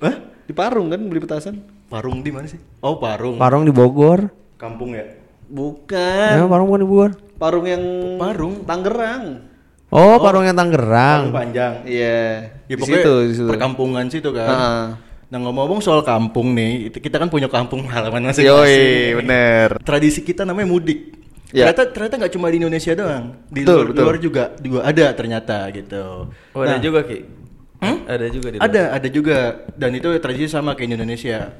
Hah? 0.00 0.14
Di 0.48 0.52
Parung 0.56 0.88
kan 0.88 0.98
beli 1.04 1.20
petasan. 1.20 1.62
Parung 1.86 2.24
di 2.24 2.32
mana 2.32 2.48
sih? 2.48 2.58
Oh, 2.80 2.96
Parung. 2.96 3.36
Parung 3.36 3.68
di 3.68 3.74
Bogor. 3.74 4.32
Kampung 4.56 4.96
ya. 4.96 5.04
Bukan. 5.46 6.32
Ya, 6.40 6.46
Parung 6.48 6.66
bukan 6.72 6.80
di 6.80 6.88
Bogor. 6.88 7.10
Parung 7.36 7.66
yang 7.68 7.84
Parung. 8.16 8.64
Tangerang. 8.64 9.24
Oh, 9.92 10.16
Parung 10.18 10.48
yang 10.48 10.56
Tangerang. 10.56 11.28
Parung 11.28 11.36
panjang. 11.36 11.72
Iya. 11.84 12.50
Ya 12.66 12.74
di 12.74 12.84
situ, 12.86 13.12
di 13.30 13.34
situ. 13.36 13.50
perkampungan 13.50 14.08
situ 14.08 14.30
kan. 14.32 14.48
Heeh. 14.48 15.09
Nah 15.30 15.38
ngomong-ngomong 15.38 15.78
soal 15.78 16.02
kampung 16.02 16.58
nih, 16.58 16.90
kita 16.90 17.16
kan 17.16 17.30
punya 17.30 17.46
kampung 17.46 17.86
halaman 17.86 18.18
Yoi, 18.18 18.34
masing-masing. 18.34 19.14
bener. 19.22 19.68
Tradisi 19.86 20.20
kita 20.20 20.42
namanya 20.42 20.66
mudik. 20.68 21.14
Ya. 21.50 21.70
Ternyata 21.70 21.82
ternyata 21.90 22.14
nggak 22.18 22.32
cuma 22.34 22.46
di 22.50 22.58
Indonesia 22.58 22.92
doang, 22.94 23.24
di 23.46 23.62
Betul, 23.62 23.74
luar, 23.74 23.86
betul. 23.90 24.02
luar 24.06 24.16
juga 24.18 24.42
juga 24.58 24.80
ada 24.86 25.06
ternyata 25.14 25.56
gitu. 25.70 26.04
Oh, 26.54 26.62
ada 26.62 26.78
Nah, 26.78 26.78
juga 26.78 27.00
Ki? 27.06 27.18
Ada 28.06 28.26
juga 28.28 28.48
di 28.50 28.56
Ada, 28.58 28.82
ada 28.92 29.08
juga 29.08 29.38
dan 29.74 29.90
itu 29.94 30.08
tradisi 30.18 30.46
sama 30.50 30.74
kayak 30.74 30.98
Indonesia. 30.98 31.54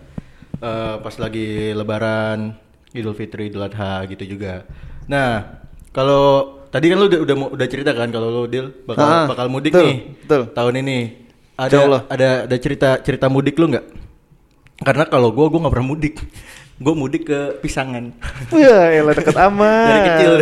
Eh, 0.61 0.95
pas 1.01 1.15
lagi 1.17 1.71
Lebaran, 1.73 2.55
Idul 2.93 3.15
Fitri, 3.15 3.49
Idul 3.51 3.67
Adha 3.67 4.03
gitu 4.07 4.27
juga. 4.27 4.67
Nah, 5.07 5.63
kalau 5.91 6.59
tadi 6.71 6.91
kan 6.91 6.99
lu 6.99 7.07
udah 7.11 7.21
udah, 7.27 7.35
udah 7.55 7.67
cerita 7.71 7.91
kan 7.91 8.11
kalau 8.11 8.29
lu 8.31 8.43
deal 8.47 8.71
bakal 8.87 9.07
Ah, 9.07 9.27
bakal 9.27 9.47
mudik 9.49 9.75
betul, 9.75 9.87
nih 9.87 9.99
betul. 10.23 10.43
tahun 10.55 10.75
ini. 10.87 10.99
Ada 11.61 11.77
Allah. 11.85 12.01
ada 12.09 12.29
ada 12.49 12.57
cerita 12.57 12.97
cerita 13.05 13.29
mudik 13.29 13.61
lu 13.61 13.69
nggak? 13.69 13.87
Karena 14.81 15.05
kalau 15.05 15.29
gua 15.29 15.53
gua 15.53 15.69
nggak 15.69 15.75
pernah 15.77 15.89
mudik. 15.93 16.17
Gue 16.81 16.97
mudik 16.97 17.29
ke 17.29 17.61
Pisangan. 17.61 18.09
Wah, 18.57 18.89
elah 18.89 19.13
deket 19.13 19.37
amat. 19.37 19.85
Dari 19.85 20.01
kecil. 20.01 20.33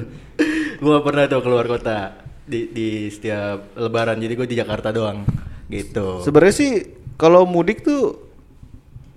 gue 0.78 0.90
gak 0.94 1.06
pernah 1.10 1.26
tuh 1.26 1.42
keluar 1.42 1.66
kota 1.66 2.22
di 2.46 2.70
di 2.70 3.10
setiap 3.10 3.74
lebaran. 3.74 4.14
Jadi 4.22 4.32
gue 4.38 4.46
di 4.46 4.54
Jakarta 4.54 4.94
doang. 4.94 5.26
Gitu. 5.66 6.22
Sebenarnya 6.22 6.54
sih 6.54 6.72
kalau 7.18 7.50
mudik 7.50 7.82
tuh 7.82 8.14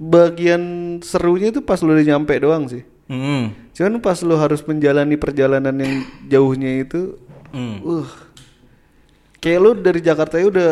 bagian 0.01 0.97
serunya 1.05 1.53
tuh 1.53 1.61
pas 1.61 1.77
lu 1.85 1.93
udah 1.93 2.17
nyampe 2.17 2.33
doang 2.41 2.65
sih. 2.65 2.81
Hmm. 3.05 3.53
Cuman 3.77 4.01
pas 4.01 4.17
lu 4.25 4.33
harus 4.33 4.65
menjalani 4.65 5.21
perjalanan 5.21 5.77
yang 5.77 6.01
jauhnya 6.33 6.81
itu, 6.81 7.13
Hmm. 7.49 7.81
uh, 7.81 8.05
kayak 9.39 9.59
lu 9.59 9.71
dari 9.75 9.99
Jakarta 9.99 10.35
ya 10.37 10.47
udah 10.47 10.69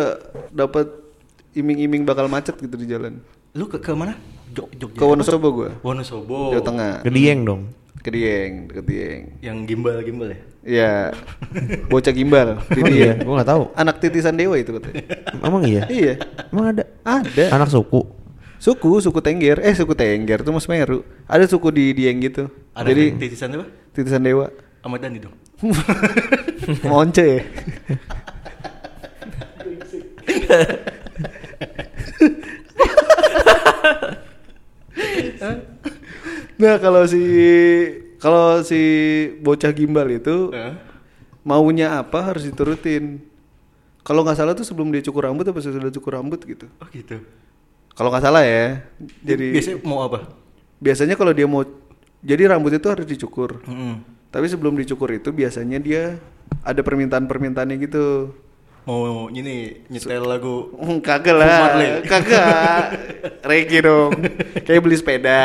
dapat 0.51 0.87
iming-iming 1.53 2.03
bakal 2.03 2.27
macet 2.27 2.55
gitu 2.55 2.75
di 2.75 2.85
jalan. 2.85 3.19
Lu 3.55 3.65
ke, 3.65 3.81
ke 3.81 3.91
mana? 3.91 4.13
Jog, 4.53 4.69
Jogja. 4.77 4.99
Ke 4.99 5.05
Wonosobo 5.05 5.47
gue. 5.51 5.69
Wonosobo. 5.81 6.53
Jawa 6.53 6.63
Tengah. 6.63 6.93
Ke 7.01 7.09
Dieng 7.09 7.41
dong. 7.43 7.61
Ke 7.97 8.13
Dieng, 8.13 8.69
deket 8.69 8.85
Dieng. 8.85 9.21
Yang 9.41 9.57
gimbal-gimbal 9.67 10.27
ya? 10.31 10.39
Iya. 10.67 10.93
Bocah 11.91 12.13
gimbal. 12.13 12.61
Di 12.69 12.79
Oh 12.79 12.87
iya, 12.87 13.17
Dieng. 13.17 13.25
gua 13.25 13.33
nggak 13.41 13.49
tahu. 13.49 13.63
Anak 13.73 13.95
titisan 13.97 14.37
dewa 14.37 14.55
itu 14.55 14.71
katanya. 14.77 15.03
Emang 15.47 15.63
iya? 15.65 15.83
iya. 15.89 16.13
Emang 16.53 16.65
ada? 16.75 16.83
Ada. 17.03 17.45
Anak 17.51 17.71
suku. 17.73 18.05
Suku, 18.57 19.01
suku 19.01 19.19
Tengger. 19.19 19.59
Eh, 19.59 19.73
suku 19.73 19.97
Tengger 19.97 20.45
tuh 20.45 20.53
Mas 20.53 20.69
Meru. 20.69 21.01
Ada 21.25 21.49
suku 21.49 21.67
di 21.73 21.91
Dieng 21.97 22.21
gitu. 22.21 22.47
Ada 22.77 22.93
Jadi 22.93 23.03
titisan 23.17 23.49
apa? 23.57 23.65
titisan 23.91 24.21
dewa. 24.21 24.53
Ahmad 24.85 25.01
Dhani 25.01 25.19
dong. 25.19 25.35
Monce 26.91 27.25
ya. 27.25 27.41
Nah 36.57 36.75
kalau 36.81 37.05
si 37.05 37.21
kalau 38.17 38.65
si 38.65 38.81
bocah 39.45 39.69
gimbal 39.73 40.09
itu 40.09 40.49
maunya 41.47 42.01
apa 42.01 42.19
harus 42.33 42.43
diturutin. 42.43 43.23
Kalau 44.03 44.23
nggak 44.23 44.39
salah 44.39 44.55
tuh 44.55 44.63
sebelum 44.63 44.87
dia 44.91 45.03
cukur 45.03 45.27
rambut 45.27 45.43
apa 45.47 45.59
sudah 45.59 45.91
cukur 45.91 46.15
rambut 46.15 46.39
gitu. 46.47 46.67
Oh 46.79 46.87
gitu. 46.91 47.19
Kalau 47.91 48.07
nggak 48.11 48.23
salah 48.23 48.43
ya. 48.43 48.83
Jadi 49.23 49.51
biasanya 49.51 49.79
mau 49.83 49.99
apa? 50.03 50.31
biasanya 50.77 51.17
kalau 51.17 51.33
dia 51.33 51.49
mau 51.49 51.65
jadi 52.21 52.49
rambut 52.49 52.71
itu 52.75 52.87
harus 52.87 53.05
dicukur. 53.05 53.59
Mm-mm. 53.67 53.99
Tapi 54.31 54.45
sebelum 54.47 54.75
dicukur 54.77 55.11
itu 55.11 55.31
biasanya 55.31 55.79
dia 55.79 56.19
ada 56.63 56.81
permintaan-permintaannya 56.83 57.75
gitu. 57.83 58.31
Mau 58.87 59.27
ini 59.27 59.83
nyetel 59.91 60.23
lagu 60.23 60.71
Hmm, 60.79 61.03
kagak 61.03 61.35
lah, 61.35 61.75
kagak. 62.07 62.95
Reggae 63.51 63.83
dong. 63.83 64.15
Kayak 64.63 64.79
beli 64.79 64.95
sepeda. 64.95 65.43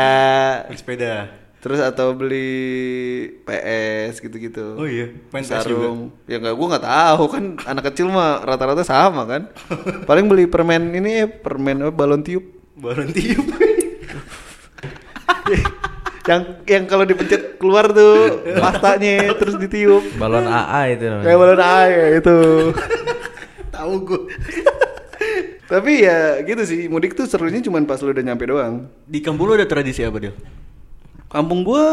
naik 0.63 0.79
sepeda. 0.79 1.27
Terus 1.59 1.83
atau 1.83 2.15
beli 2.15 2.47
PS 3.43 4.23
gitu-gitu. 4.23 4.79
Oh 4.79 4.87
iya, 4.87 5.11
main 5.35 5.43
PS 5.43 5.67
sarung. 5.67 6.15
Ya 6.23 6.39
enggak 6.39 6.55
gua 6.55 6.67
nggak 6.71 6.87
tahu 6.87 7.23
kan 7.27 7.43
anak 7.67 7.83
kecil 7.91 8.07
mah 8.07 8.47
rata-rata 8.47 8.87
sama 8.87 9.27
kan. 9.27 9.51
Paling 10.07 10.31
beli 10.31 10.47
permen 10.47 10.95
ini 10.95 11.23
ya, 11.23 11.27
permen 11.27 11.83
apa 11.83 11.91
balon 11.91 12.23
tiup. 12.23 12.47
Balon 12.79 13.11
tiup. 13.11 13.43
yang 16.23 16.63
yang 16.63 16.83
kalau 16.87 17.03
dipencet 17.03 17.59
keluar 17.59 17.91
tuh 17.91 18.39
pastanya 18.55 19.35
terus 19.35 19.59
ditiup. 19.59 20.15
Balon 20.15 20.47
AA 20.47 20.95
itu 20.95 21.11
namanya. 21.11 21.27
Kayak 21.27 21.39
balon 21.43 21.59
air 21.59 22.23
itu. 22.23 22.37
Tahu 23.83 23.93
gue. 24.07 24.19
Tapi 25.73 26.07
ya 26.07 26.39
gitu 26.43 26.63
sih, 26.63 26.87
mudik 26.87 27.19
tuh 27.19 27.27
serunya 27.27 27.59
cuma 27.59 27.83
pas 27.83 27.99
lu 27.99 28.15
udah 28.15 28.23
nyampe 28.23 28.47
doang. 28.47 28.87
Di 29.03 29.19
kampung 29.19 29.51
lu 29.51 29.59
ada 29.59 29.67
tradisi 29.67 30.03
apa, 30.07 30.23
Del? 30.23 30.35
Kampung 31.27 31.67
gua 31.67 31.83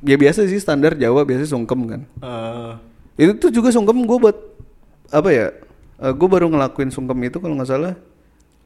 ya 0.00 0.16
biasa 0.16 0.46
sih 0.48 0.60
standar 0.62 0.96
Jawa 0.96 1.26
biasa 1.28 1.44
sungkem 1.44 1.80
kan. 1.90 2.00
Eh, 2.22 2.72
Itu 3.26 3.36
tuh 3.36 3.50
juga 3.50 3.68
sungkem 3.74 4.04
gua 4.08 4.30
buat 4.30 4.36
apa 5.10 5.28
ya? 5.28 5.46
Eh, 6.00 6.12
gua 6.14 6.28
baru 6.38 6.46
ngelakuin 6.48 6.88
sungkem 6.88 7.18
itu 7.28 7.36
kalau 7.36 7.56
nggak 7.58 7.68
salah 7.68 7.94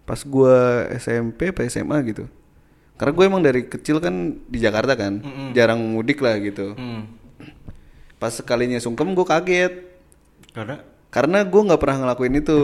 pas 0.04 0.20
gua 0.22 0.86
SMP 0.94 1.50
apa 1.50 1.64
SMA 1.66 1.96
gitu. 2.06 2.28
Karena 2.98 3.14
gue 3.14 3.24
emang 3.30 3.42
dari 3.46 3.62
kecil 3.62 4.02
kan 4.02 4.42
di 4.50 4.58
Jakarta 4.58 4.98
kan, 4.98 5.22
jarang 5.54 5.78
mudik 5.78 6.18
lah 6.18 6.34
gitu. 6.42 6.74
hmm. 6.74 7.02
Pas 8.18 8.34
sekalinya 8.34 8.82
sungkem 8.82 9.14
gue 9.14 9.22
kaget 9.22 9.72
Karena 10.50 10.82
karena 11.08 11.42
gua 11.42 11.62
nggak 11.66 11.80
pernah 11.80 11.96
ngelakuin 12.02 12.34
itu 12.36 12.58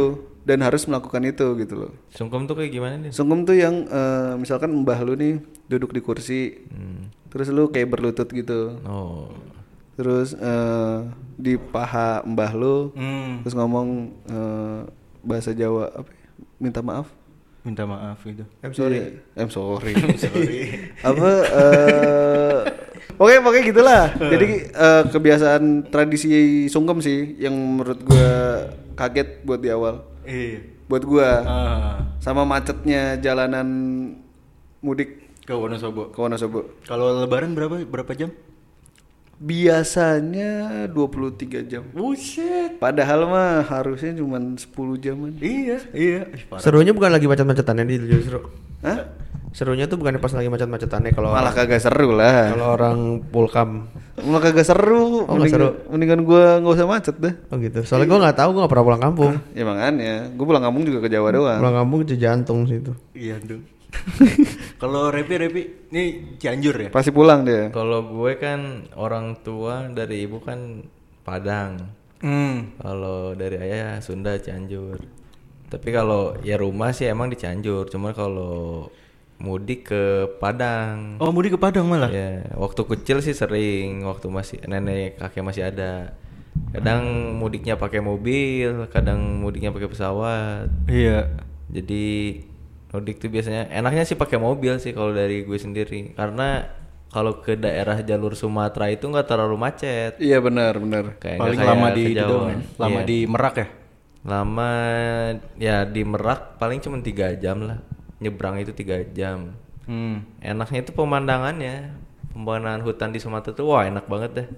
dan 0.44 0.60
harus 0.60 0.84
melakukan 0.84 1.24
itu 1.24 1.46
gitu 1.56 1.74
loh. 1.74 1.92
Sungkem 2.12 2.44
tuh 2.44 2.54
kayak 2.54 2.70
gimana 2.70 2.94
nih? 3.00 3.10
Sungkem 3.10 3.42
tuh 3.42 3.56
yang 3.56 3.88
eh, 3.88 4.32
misalkan 4.36 4.68
mbah 4.76 5.00
lu 5.00 5.16
nih 5.16 5.40
duduk 5.66 5.90
di 5.90 6.00
kursi, 6.00 6.60
terus 7.28 7.48
lu 7.48 7.68
kayak 7.68 7.88
berlutut 7.88 8.28
gitu, 8.28 8.76
Oh. 8.84 9.32
terus 9.96 10.36
eh, 10.36 10.98
di 11.34 11.56
paha 11.56 12.20
mbah 12.22 12.52
lu, 12.52 12.92
hmm, 12.92 13.40
terus 13.40 13.56
ngomong 13.56 13.88
eh, 14.28 14.80
bahasa 15.24 15.50
Jawa 15.50 15.88
apa? 15.90 16.10
ya? 16.10 16.20
Minta 16.60 16.80
maaf. 16.80 17.08
Minta 17.64 17.82
maaf 17.82 18.20
gitu. 18.22 18.44
I'm 18.60 18.70
sorry. 18.70 19.18
I'm 19.34 19.48
sorry. 19.48 19.92
Sorry. 20.14 20.60
apa? 21.08 21.30
eh 21.48 22.60
Oke, 23.14 23.38
pokoknya 23.38 23.64
gitulah. 23.64 24.02
Jadi 24.12 24.46
eh, 24.68 25.02
kebiasaan 25.06 25.86
tradisi 25.86 26.28
sungkem 26.66 26.98
sih 26.98 27.38
yang 27.38 27.54
menurut 27.54 28.02
gua 28.02 28.28
kaget 28.92 29.40
buat 29.42 29.62
di 29.62 29.70
awal. 29.70 30.02
Iya. 30.26 30.60
Buat 30.84 31.02
gua 31.06 31.28
Ah, 31.40 31.96
sama 32.18 32.42
macetnya 32.44 33.16
jalanan 33.16 33.66
mudik 34.80 35.24
ke 35.40 35.54
Wonosobo. 35.54 36.10
ke 36.10 36.18
Wonosobo. 36.18 36.60
Kalau 36.84 37.22
lebaran 37.22 37.54
berapa 37.54 37.86
berapa 37.86 38.12
jam? 38.12 38.34
Biasanya 39.38 40.50
23 40.88 41.62
jam. 41.64 41.82
Buset. 41.90 42.78
Padahal 42.78 43.26
mah 43.26 43.62
harusnya 43.62 44.14
cuma 44.14 44.38
10 44.38 44.60
jaman. 44.98 45.34
Iya, 45.38 45.78
iya. 45.90 46.20
Ih, 46.28 46.44
parah. 46.46 46.62
Serunya 46.62 46.92
bukan 46.92 47.10
lagi 47.10 47.26
macet-macetannya 47.26 47.84
di 47.84 47.96
justru. 48.04 48.40
Hah? 48.80 49.24
Serunya 49.54 49.86
tuh 49.86 49.94
bukan 49.96 50.18
pas 50.18 50.34
lagi 50.34 50.50
macet-macetannya 50.50 51.14
kalau 51.14 51.30
Malah 51.30 51.54
orang- 51.54 51.54
kagak 51.54 51.78
seru 51.78 52.10
lah. 52.10 52.50
kalau 52.50 52.68
orang 52.74 52.98
pulkam. 53.22 53.86
Malah 54.18 54.42
kagak 54.42 54.66
seru. 54.66 55.22
Oh, 55.24 55.34
nggak 55.38 55.46
seru. 55.48 55.68
Mendingan 55.88 56.26
gua 56.26 56.58
nggak 56.58 56.74
usah 56.74 56.86
macet 56.86 57.16
deh. 57.18 57.34
Oh 57.48 57.56
gitu. 57.58 57.86
Soalnya 57.86 58.10
gua 58.10 58.18
nggak 58.26 58.36
tahu 58.36 58.48
gua 58.50 58.60
nggak 58.66 58.72
pernah 58.74 58.86
pulang 58.90 59.02
kampung. 59.02 59.32
Ya 59.54 59.62
makanya, 59.62 60.14
gua 60.34 60.44
pulang 60.50 60.64
kampung 60.64 60.82
juga 60.82 60.98
ke 61.00 61.08
Jawa 61.08 61.28
doang. 61.30 61.58
Pulang 61.62 61.76
kampung 61.78 61.98
ke 62.02 62.14
jantung 62.14 62.66
situ. 62.66 62.90
Iya, 63.14 63.38
dong. 63.40 63.62
Kalau 64.82 65.08
Repi 65.08 65.34
Repi 65.38 65.62
ini 65.94 66.04
Cianjur 66.36 66.76
ya? 66.76 66.88
Pasti 66.92 67.10
pulang 67.10 67.46
dia. 67.46 67.70
Kalau 67.70 68.04
gue 68.04 68.36
kan 68.36 68.90
orang 68.98 69.40
tua 69.40 69.88
dari 69.90 70.26
ibu 70.26 70.42
kan 70.42 70.84
Padang. 71.24 71.80
Hmm. 72.20 72.76
Kalau 72.80 73.32
dari 73.32 73.56
ayah 73.60 74.00
Sunda 74.04 74.36
Cianjur. 74.36 75.00
Tapi 75.68 75.88
kalau 75.90 76.36
ya 76.44 76.60
rumah 76.60 76.92
sih 76.92 77.08
emang 77.08 77.32
di 77.32 77.36
Cianjur. 77.40 77.88
Cuma 77.88 78.12
kalau 78.12 78.88
mudik 79.40 79.90
ke 79.90 80.02
Padang. 80.38 81.18
Oh, 81.18 81.32
mudik 81.34 81.56
ke 81.56 81.60
Padang 81.60 81.88
malah. 81.88 82.12
Ya, 82.12 82.46
waktu 82.54 82.80
kecil 82.84 83.18
sih 83.24 83.34
sering, 83.34 84.06
waktu 84.06 84.30
masih 84.30 84.58
nenek 84.68 85.18
kakek 85.18 85.44
masih 85.44 85.62
ada. 85.68 86.14
Kadang 86.70 87.34
mudiknya 87.34 87.74
pakai 87.74 87.98
mobil, 87.98 88.86
kadang 88.90 89.42
mudiknya 89.42 89.74
pakai 89.74 89.90
pesawat. 89.90 90.70
Iya. 90.86 91.34
Jadi 91.70 92.06
mudik 92.94 93.18
tuh 93.18 93.26
biasanya 93.26 93.66
enaknya 93.74 94.06
sih 94.06 94.14
pakai 94.14 94.38
mobil 94.38 94.78
sih 94.78 94.94
kalau 94.94 95.10
dari 95.10 95.42
gue 95.42 95.58
sendiri. 95.58 96.14
Karena 96.14 96.62
kalau 97.10 97.42
ke 97.42 97.58
daerah 97.58 97.98
jalur 98.02 98.38
Sumatera 98.38 98.86
itu 98.90 99.10
nggak 99.10 99.26
terlalu 99.26 99.58
macet. 99.58 100.14
Iya 100.22 100.38
benar, 100.38 100.78
benar. 100.78 101.18
Kayak 101.18 101.42
Paling 101.42 101.58
lama 101.58 101.88
di 101.90 102.02
itu 102.14 102.22
doang 102.22 102.50
ya? 102.54 102.58
Lama 102.78 102.98
Iya. 103.02 103.06
di 103.06 103.18
Merak 103.26 103.54
ya? 103.58 103.66
Lama 104.24 104.70
ya 105.58 105.76
di 105.84 106.02
Merak 106.06 106.40
paling 106.56 106.78
cuma 106.78 107.02
tiga 107.02 107.34
jam 107.34 107.66
lah. 107.66 107.78
Nyebrang 108.22 108.62
itu 108.62 108.70
tiga 108.70 109.02
jam. 109.10 109.58
Hmm. 109.84 110.22
Enaknya 110.40 110.80
itu 110.86 110.96
pemandangannya, 110.96 111.92
pemandangan 112.32 112.82
hutan 112.86 113.10
di 113.10 113.18
Sumatera 113.18 113.52
tuh 113.52 113.68
wah 113.74 113.84
enak 113.84 114.06
banget 114.06 114.30
deh. 114.32 114.48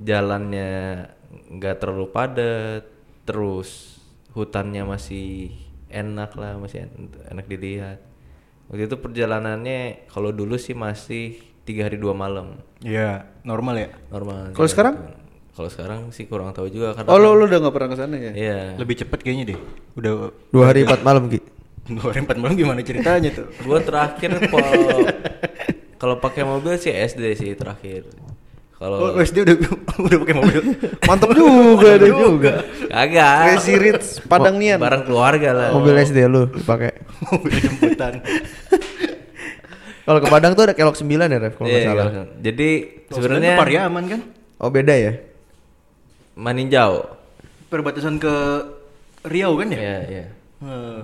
Jalannya 0.00 0.70
nggak 1.52 1.76
terlalu 1.78 2.08
padat, 2.08 2.82
terus 3.22 4.00
hutannya 4.32 4.82
masih 4.88 5.52
enak 5.92 6.32
lah, 6.34 6.56
masih 6.56 6.84
en- 6.84 7.12
enak 7.28 7.46
dilihat. 7.46 8.00
Waktu 8.66 8.88
itu 8.88 8.96
perjalanannya 8.96 10.08
kalau 10.08 10.32
dulu 10.32 10.56
sih 10.56 10.72
masih 10.72 11.36
tiga 11.62 11.86
hari 11.86 11.94
dua 11.94 12.10
malam 12.10 12.58
Iya, 12.80 13.28
normal 13.42 13.74
ya. 13.78 13.88
normal. 14.08 14.50
Kalau 14.50 14.66
sekarang? 14.66 14.94
itu. 14.96 15.20
Kalau 15.52 15.68
sekarang 15.68 16.00
sih 16.08 16.24
kurang 16.24 16.48
tahu 16.50 16.66
juga 16.66 16.96
karena 16.96 17.12
Oh 17.12 17.20
lu 17.20 17.36
lu 17.36 17.44
udah 17.44 17.60
nggak 17.60 17.74
pernah 17.76 17.90
ke 17.92 17.98
sana 17.98 18.16
ya? 18.16 18.32
Iya. 18.32 18.58
Lebih 18.80 19.04
cepet 19.04 19.18
kayaknya 19.20 19.52
deh. 19.52 19.58
Udah 19.94 20.32
Dua 20.48 20.64
hari 20.64 20.82
empat 20.82 21.04
malam 21.04 21.28
Ki. 21.28 21.44
dua 21.92 22.08
hari 22.08 22.24
empat 22.24 22.36
malam 22.40 22.56
gimana 22.56 22.80
ceritanya 22.80 23.28
tuh? 23.30 23.52
Gua 23.60 23.78
terakhir 23.78 24.32
kalau 24.42 24.72
kalau 26.00 26.14
pakai 26.18 26.42
mobil 26.42 26.80
sih 26.80 26.90
SD 26.90 27.36
sih 27.36 27.50
terakhir. 27.52 28.08
Kalau 28.82 28.96
Oh, 28.98 29.14
SD 29.14 29.46
udah 29.46 29.54
udah 30.10 30.18
pakai 30.26 30.34
mobil. 30.34 30.58
Mantap 31.06 31.30
juga 31.38 31.90
deh 31.94 32.10
juga. 32.10 32.52
kagak. 32.90 33.36
Crazy 33.46 33.74
Rich 33.78 34.06
Padang 34.26 34.58
Nian. 34.58 34.82
Barang 34.82 35.06
keluarga 35.06 35.54
lah. 35.54 35.68
Mobil 35.70 35.94
SD 36.02 36.18
lu 36.26 36.50
dipakai. 36.50 36.98
mobil 37.30 37.52
jemputan. 37.54 38.18
Kalau 40.02 40.18
ke 40.18 40.26
Padang 40.26 40.58
tuh 40.58 40.66
ada 40.66 40.74
kelok 40.74 40.98
9 40.98 41.06
ya, 41.06 41.38
Ref, 41.38 41.54
kalau 41.54 41.70
nggak 41.70 41.78
Iya, 41.78 41.86
salah. 41.86 42.26
Jadi 42.42 42.70
Sebenarnya 43.06 43.54
Pariaman 43.54 44.04
kan? 44.10 44.20
Oh, 44.58 44.66
beda 44.66 44.98
ya? 44.98 45.14
Maninjau. 46.34 47.06
Perbatasan 47.70 48.18
ke 48.18 48.34
Riau 49.22 49.54
kan 49.54 49.70
ya? 49.70 49.78
Iya, 49.78 49.98
iya. 50.10 50.24
Eh, 50.58 50.98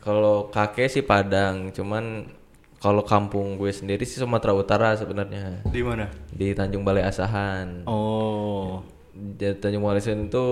Kalau 0.00 0.48
kakek 0.48 0.88
sih 0.88 1.04
Padang, 1.04 1.68
cuman 1.68 2.32
kalau 2.80 3.04
kampung 3.04 3.60
gue 3.60 3.68
sendiri 3.68 4.08
sih 4.08 4.16
Sumatera 4.16 4.56
Utara 4.56 4.96
sebenarnya. 4.96 5.60
di 5.68 5.84
mana? 5.84 6.08
Di 6.32 6.56
Tanjung 6.56 6.80
Balai 6.80 7.04
Asahan. 7.04 7.84
Oh. 7.84 8.80
Di 9.12 9.52
Tanjung 9.60 9.84
Balai 9.84 10.00
Asahan 10.00 10.32
itu 10.32 10.46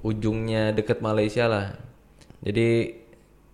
ujungnya 0.00 0.72
deket 0.72 1.04
Malaysia 1.04 1.44
lah. 1.44 1.76
Jadi 2.40 3.04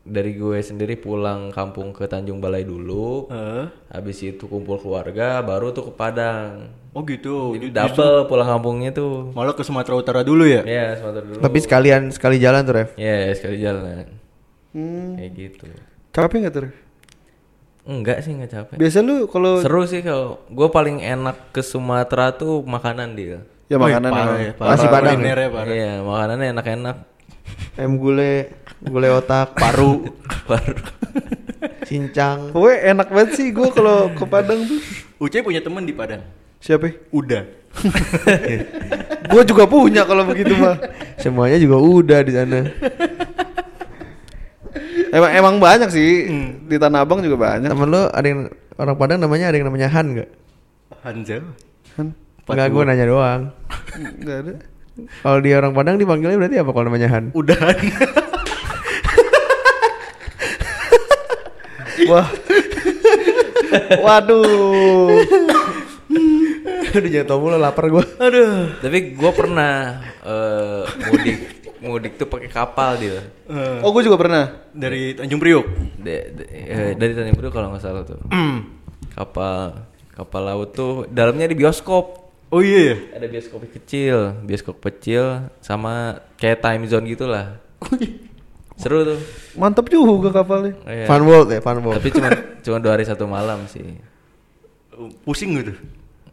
dari 0.01 0.33
gue 0.39 0.59
sendiri 0.63 0.95
pulang 0.97 1.51
kampung 1.51 1.91
ke 1.91 2.07
Tanjung 2.07 2.39
Balai 2.39 2.63
dulu. 2.63 3.27
Heeh. 3.35 3.67
Habis 3.91 4.23
itu 4.23 4.47
kumpul 4.47 4.79
keluarga, 4.79 5.43
baru 5.43 5.75
tuh 5.75 5.91
ke 5.91 5.93
Padang. 5.99 6.71
Oh 6.95 7.03
gitu. 7.03 7.59
Jadi 7.59 7.75
double 7.75 8.31
pulang 8.31 8.47
kampungnya 8.47 8.95
tuh. 8.95 9.35
Malah 9.35 9.59
ke 9.59 9.67
Sumatera 9.67 9.99
Utara 9.99 10.21
dulu 10.23 10.47
ya? 10.47 10.63
Ya, 10.63 10.95
Sumatera 10.95 11.27
dulu. 11.27 11.43
Tapi 11.43 11.59
sekalian 11.63 12.15
sekali 12.15 12.39
jalan 12.39 12.63
tuh, 12.63 12.75
Ref. 12.79 12.91
Ya, 12.95 13.31
sekali 13.35 13.59
jalan. 13.59 14.07
Hmm. 14.71 15.19
Kayak 15.19 15.31
gitu. 15.35 15.67
Capek 16.15 16.37
nggak 16.47 16.55
tuh? 16.55 16.63
Ref? 16.71 16.90
Enggak 17.89 18.21
sih, 18.21 18.37
enggak 18.37 18.51
capek. 18.53 18.77
Biasa 18.77 18.99
lu 19.01 19.25
kalau 19.27 19.65
Seru 19.65 19.83
sih 19.89 20.05
kalau 20.05 20.45
gue 20.53 20.69
paling 20.69 21.01
enak 21.01 21.53
ke 21.53 21.65
Sumatera 21.65 22.33
tuh 22.37 22.61
makanan 22.65 23.17
dia. 23.17 23.41
ya 23.71 23.79
makanan 23.79 24.11
parah 24.11 24.39
ya, 24.43 24.53
parah. 24.53 24.71
Nasi 24.75 24.87
Padang 24.91 25.19
parah. 25.23 25.71
Iya, 25.71 25.93
makanannya 26.03 26.47
enak-enak. 26.53 26.97
Ayam 27.79 27.93
gule, 27.97 28.51
gule 28.83 29.09
otak, 29.15 29.55
paru, 29.57 30.11
Baru. 30.51 30.75
cincang. 31.87 32.51
Pokoknya 32.55 32.79
enak 32.95 33.09
banget 33.11 33.31
sih 33.39 33.49
gue 33.55 33.69
kalau 33.71 34.11
ke 34.13 34.25
Padang 34.27 34.61
tuh. 34.67 34.81
Uce 35.23 35.39
punya 35.41 35.63
temen 35.63 35.87
di 35.87 35.95
Padang. 35.95 36.23
Siapa? 36.61 36.93
Udah. 37.15 37.47
gue 39.31 39.43
juga 39.47 39.65
punya 39.71 40.03
kalau 40.05 40.27
begitu 40.27 40.53
mah. 40.59 40.77
Semuanya 41.17 41.57
juga 41.57 41.79
udah 41.79 42.21
di 42.21 42.33
sana. 42.35 42.61
Emang 45.11 45.31
emang 45.35 45.55
banyak 45.59 45.91
sih 45.91 46.11
di 46.65 46.77
Tanah 46.79 47.03
Abang 47.03 47.19
juga 47.21 47.37
banyak. 47.37 47.71
Temen 47.71 47.89
lu 47.91 48.03
ada 48.07 48.27
yang 48.27 48.47
orang 48.79 48.97
Padang 48.97 49.19
namanya 49.19 49.51
ada 49.51 49.57
yang 49.59 49.67
namanya 49.67 49.89
Han 49.91 50.07
nggak? 50.15 50.31
Hanzel. 51.03 51.43
Kan 51.99 52.15
Enggak, 52.51 52.67
gue 52.75 52.83
nanya 52.83 53.07
doang. 53.07 53.43
nggak 54.23 54.39
ada. 54.47 54.55
Kalau 55.23 55.39
dia 55.41 55.55
orang 55.59 55.73
Padang 55.75 55.97
dipanggilnya 55.99 56.39
berarti 56.39 56.57
apa 56.59 56.71
kalau 56.71 56.87
namanya 56.91 57.09
Han? 57.11 57.25
Udahan. 57.35 57.79
Wah. 62.11 62.29
Waduh. 64.03 65.23
Aduh 66.91 67.07
jangan 67.07 67.27
tau 67.29 67.39
mulu 67.39 67.55
lapar 67.55 67.87
gue. 67.87 68.05
Aduh. 68.19 68.75
Tapi 68.83 69.15
gue 69.15 69.33
pernah 69.35 70.03
eh, 70.27 70.83
mudik 71.07 71.60
mudik 71.91 72.15
tuh 72.15 72.25
pakai 72.25 72.47
kapal 72.47 72.95
dia. 72.95 73.19
Eh, 73.45 73.83
Oh 73.83 73.91
gue 73.91 74.03
juga 74.03 74.15
pernah. 74.17 74.45
dari 74.71 75.13
Tanjung 75.13 75.37
Priok. 75.37 75.67
De- 75.97 76.27
de- 76.33 76.49
eh, 76.49 76.93
dari 76.95 77.13
Tanjung 77.13 77.35
Priok 77.35 77.51
kalau 77.51 77.69
nggak 77.71 77.83
salah 77.83 78.03
tuh. 78.03 78.23
Kapal 79.11 79.75
kapal 80.11 80.43
laut 80.45 80.71
tuh 80.71 81.05
dalamnya 81.07 81.45
di 81.45 81.55
bioskop. 81.55 82.31
Oh 82.49 82.61
iya 82.61 82.95
ya? 82.95 82.97
Ada 83.15 83.27
bioskop 83.27 83.63
kecil, 83.65 84.17
bioskop 84.43 84.77
kecil 84.81 85.23
sama 85.59 86.19
kayak 86.35 86.59
time 86.61 86.83
zone 86.85 87.07
gitulah. 87.07 87.59
Seru 88.75 89.05
tuh. 89.05 89.21
Mantap 89.55 89.87
juga 89.87 90.33
kapalnya. 90.33 90.73
Iya. 90.83 91.05
Fun 91.05 91.23
World 91.23 91.49
ya, 91.49 91.61
Fun 91.61 91.79
World. 91.79 92.01
Tapi 92.01 92.11
cuma 92.11 92.29
cuma 92.61 92.77
dua 92.79 92.93
hari 92.95 93.05
satu 93.05 93.25
malam 93.25 93.67
sih. 93.67 93.85
Pusing 95.23 95.51
gitu. 95.57 95.73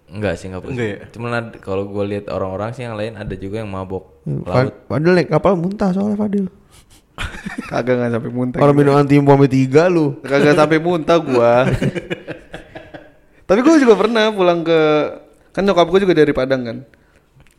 Enggak 0.08 0.40
sih 0.40 0.48
enggak 0.48 0.64
pusing. 0.64 0.80
Enggak 0.80 0.88
ya? 0.88 1.00
Cuman 1.12 1.32
kalau 1.60 1.84
gue 1.92 2.04
lihat 2.08 2.26
orang-orang 2.32 2.72
sih 2.72 2.88
yang 2.88 2.96
lain 2.96 3.20
ada 3.20 3.36
juga 3.36 3.60
yang 3.60 3.72
mabok 3.72 4.24
laut. 4.24 4.72
Fadil 4.88 5.14
naik 5.16 5.28
kapal 5.28 5.60
muntah 5.60 5.92
soalnya 5.92 6.16
Fadil. 6.16 6.48
Kagak 7.72 7.96
nggak 8.00 8.12
sampai 8.16 8.32
muntah. 8.32 8.60
Orang 8.64 8.76
minum 8.78 8.96
anti 8.96 9.20
sampai 9.20 9.52
tiga 9.52 9.92
lu. 9.92 10.16
Kagak 10.24 10.56
sampai 10.56 10.80
muntah 10.80 11.20
gua. 11.20 11.68
Tapi 13.48 13.60
gua 13.64 13.80
juga 13.80 13.96
pernah 14.00 14.32
pulang 14.32 14.64
ke 14.64 14.80
kan 15.52 15.64
nyokap 15.68 15.88
gua 15.92 16.00
juga 16.00 16.16
dari 16.16 16.32
Padang 16.32 16.62
kan. 16.64 16.78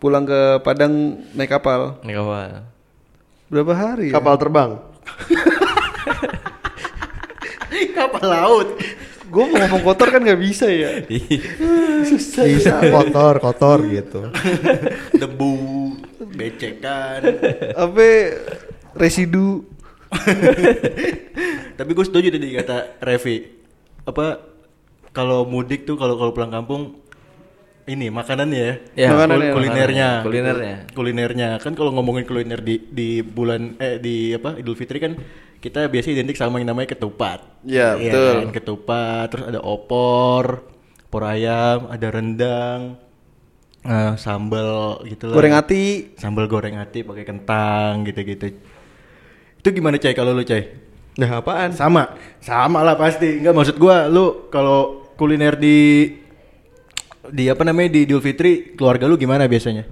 Pulang 0.01 0.25
ke 0.25 0.65
Padang 0.65 1.21
naik 1.37 1.53
kapal. 1.53 2.01
Naik 2.01 2.17
kapal. 2.17 2.65
Berapa 3.49 3.73
hari? 3.77 4.09
ya? 4.09 4.21
Kapal 4.21 4.35
terbang. 4.41 4.71
Kapal 7.99 8.27
laut. 8.27 8.69
Gua 9.29 9.45
mau 9.45 9.59
ngomong 9.61 9.83
kotor 9.85 10.09
kan 10.09 10.21
nggak 10.21 10.41
bisa 10.41 10.67
ya. 10.67 11.05
Bisa 12.49 12.81
kotor, 12.89 13.35
kotor 13.39 13.79
gitu. 13.87 14.21
Debu, 15.21 15.53
becekan. 16.33 17.21
Apa 17.75 18.01
residu? 18.95 19.67
Tapi 21.79 21.91
gue 21.93 22.05
setuju 22.07 22.29
tadi 22.33 22.57
kata 22.57 22.97
Revi. 22.99 23.45
Apa 24.03 24.41
kalau 25.13 25.45
mudik 25.45 25.85
tuh 25.85 26.01
kalau 26.01 26.17
kalau 26.17 26.33
pulang 26.33 26.49
kampung 26.49 26.97
ini 27.85 28.09
makanannya 28.09 28.61
ya. 28.61 28.75
Ya, 28.97 29.09
Makanannya, 29.13 29.49
Kul- 29.53 29.57
kulinernya. 29.65 30.09
makanan. 30.09 30.25
Kulinernya. 30.25 30.75
Kulinernya. 30.93 31.49
Kan 31.61 31.73
kalau 31.73 31.93
ngomongin 31.93 32.25
kuliner 32.25 32.61
di 32.61 32.81
di 32.89 33.21
bulan 33.21 33.77
eh 33.77 33.97
di 33.99 34.33
apa 34.33 34.57
Idul 34.57 34.77
Fitri 34.77 35.01
kan 35.01 35.13
kita 35.59 35.91
biasa 35.91 36.15
identik 36.15 36.39
sama 36.39 36.63
yang 36.63 36.71
namanya 36.71 36.95
ketupat. 36.95 37.43
Ya, 37.67 37.99
Iya 37.99 38.13
betul. 38.13 38.31
kan? 38.31 38.51
Ketupat, 38.55 39.27
terus 39.35 39.45
ada 39.51 39.61
opor, 39.63 40.63
opor 41.11 41.23
ayam, 41.27 41.91
ada 41.91 42.07
rendang, 42.15 42.81
eh, 43.83 44.13
sambal 44.15 45.03
gitu 45.05 45.31
lah. 45.31 45.35
Goreng 45.35 45.55
ati. 45.59 46.15
Sambal 46.15 46.47
goreng 46.47 46.79
hati 46.79 47.03
pakai 47.03 47.25
kentang 47.27 48.07
gitu-gitu. 48.07 48.55
Itu 49.59 49.69
gimana 49.75 49.99
Cai 49.99 50.15
kalau 50.15 50.31
lu 50.31 50.47
Cai? 50.47 50.71
Nah 51.19 51.43
apaan? 51.43 51.75
Sama, 51.75 52.15
sama 52.39 52.87
lah 52.87 52.95
pasti. 52.95 53.43
Enggak 53.43 53.55
maksud 53.59 53.77
gua 53.83 54.07
lu 54.07 54.47
kalau 54.55 55.11
kuliner 55.19 55.59
di 55.59 56.15
di 57.29 57.51
apa 57.51 57.67
namanya 57.67 57.99
di 57.99 58.07
Idul 58.07 58.23
Fitri 58.23 58.79
keluarga 58.79 59.11
lu 59.11 59.19
gimana 59.19 59.51
biasanya? 59.51 59.83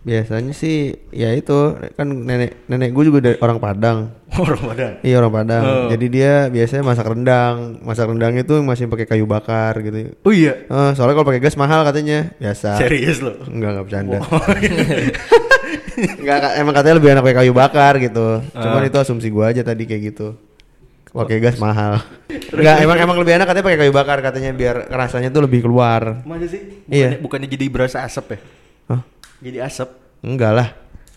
Biasanya 0.00 0.56
sih 0.56 0.96
ya 1.12 1.36
itu 1.36 1.76
kan 1.92 2.08
nenek 2.08 2.64
nenek 2.72 2.88
gue 2.96 3.04
juga 3.12 3.18
dari 3.20 3.36
orang 3.44 3.60
Padang. 3.60 3.98
Orang 4.40 4.62
Padang. 4.64 4.92
Iya 5.04 5.20
orang 5.20 5.34
Padang. 5.42 5.62
Oh. 5.66 5.88
Jadi 5.92 6.06
dia 6.08 6.48
biasanya 6.48 6.80
masak 6.86 7.04
rendang. 7.12 7.76
Masak 7.84 8.08
rendang 8.08 8.32
itu 8.32 8.54
masih 8.64 8.88
pakai 8.88 9.04
kayu 9.04 9.28
bakar 9.28 9.76
gitu. 9.84 10.16
Oh 10.24 10.32
iya. 10.32 10.64
Eh, 10.64 10.90
soalnya 10.96 11.20
kalau 11.20 11.28
pakai 11.28 11.42
gas 11.44 11.58
mahal 11.60 11.84
katanya. 11.84 12.32
Biasa. 12.40 12.80
Serius 12.80 13.20
lo. 13.20 13.36
Enggak 13.44 13.76
enggak 13.76 13.84
bercanda. 13.84 14.18
Enggak 16.00 16.38
Kak, 16.40 16.52
emang 16.56 16.72
katanya 16.72 16.96
lebih 16.96 17.10
enak 17.12 17.22
pakai 17.22 17.38
kayu 17.44 17.52
bakar 17.52 17.92
gitu. 18.00 18.26
Cuman 18.56 18.82
itu 18.88 18.96
asumsi 18.96 19.28
gua 19.28 19.52
aja 19.52 19.60
tadi 19.60 19.84
kayak 19.84 20.02
gitu. 20.14 20.32
Pakai 21.10 21.42
gas 21.42 21.60
mahal. 21.60 22.00
Enggak, 22.56 22.76
emang 22.80 22.96
emang 22.96 23.16
lebih 23.20 23.36
enak 23.36 23.46
katanya 23.50 23.66
pakai 23.66 23.80
kayu 23.84 23.92
bakar 23.92 24.18
katanya 24.24 24.50
biar 24.56 24.76
rasanya 24.88 25.28
tuh 25.28 25.44
lebih 25.44 25.66
keluar. 25.66 26.24
Masa 26.24 26.46
sih? 26.48 26.86
Iya. 26.88 27.18
Bukannya, 27.18 27.20
bukannya 27.20 27.48
jadi 27.50 27.64
berasa 27.68 28.06
asap 28.06 28.38
ya? 28.38 28.40
Jadi 29.40 29.58
asap. 29.58 29.88
Enggak 30.20 30.52
lah. 30.52 30.68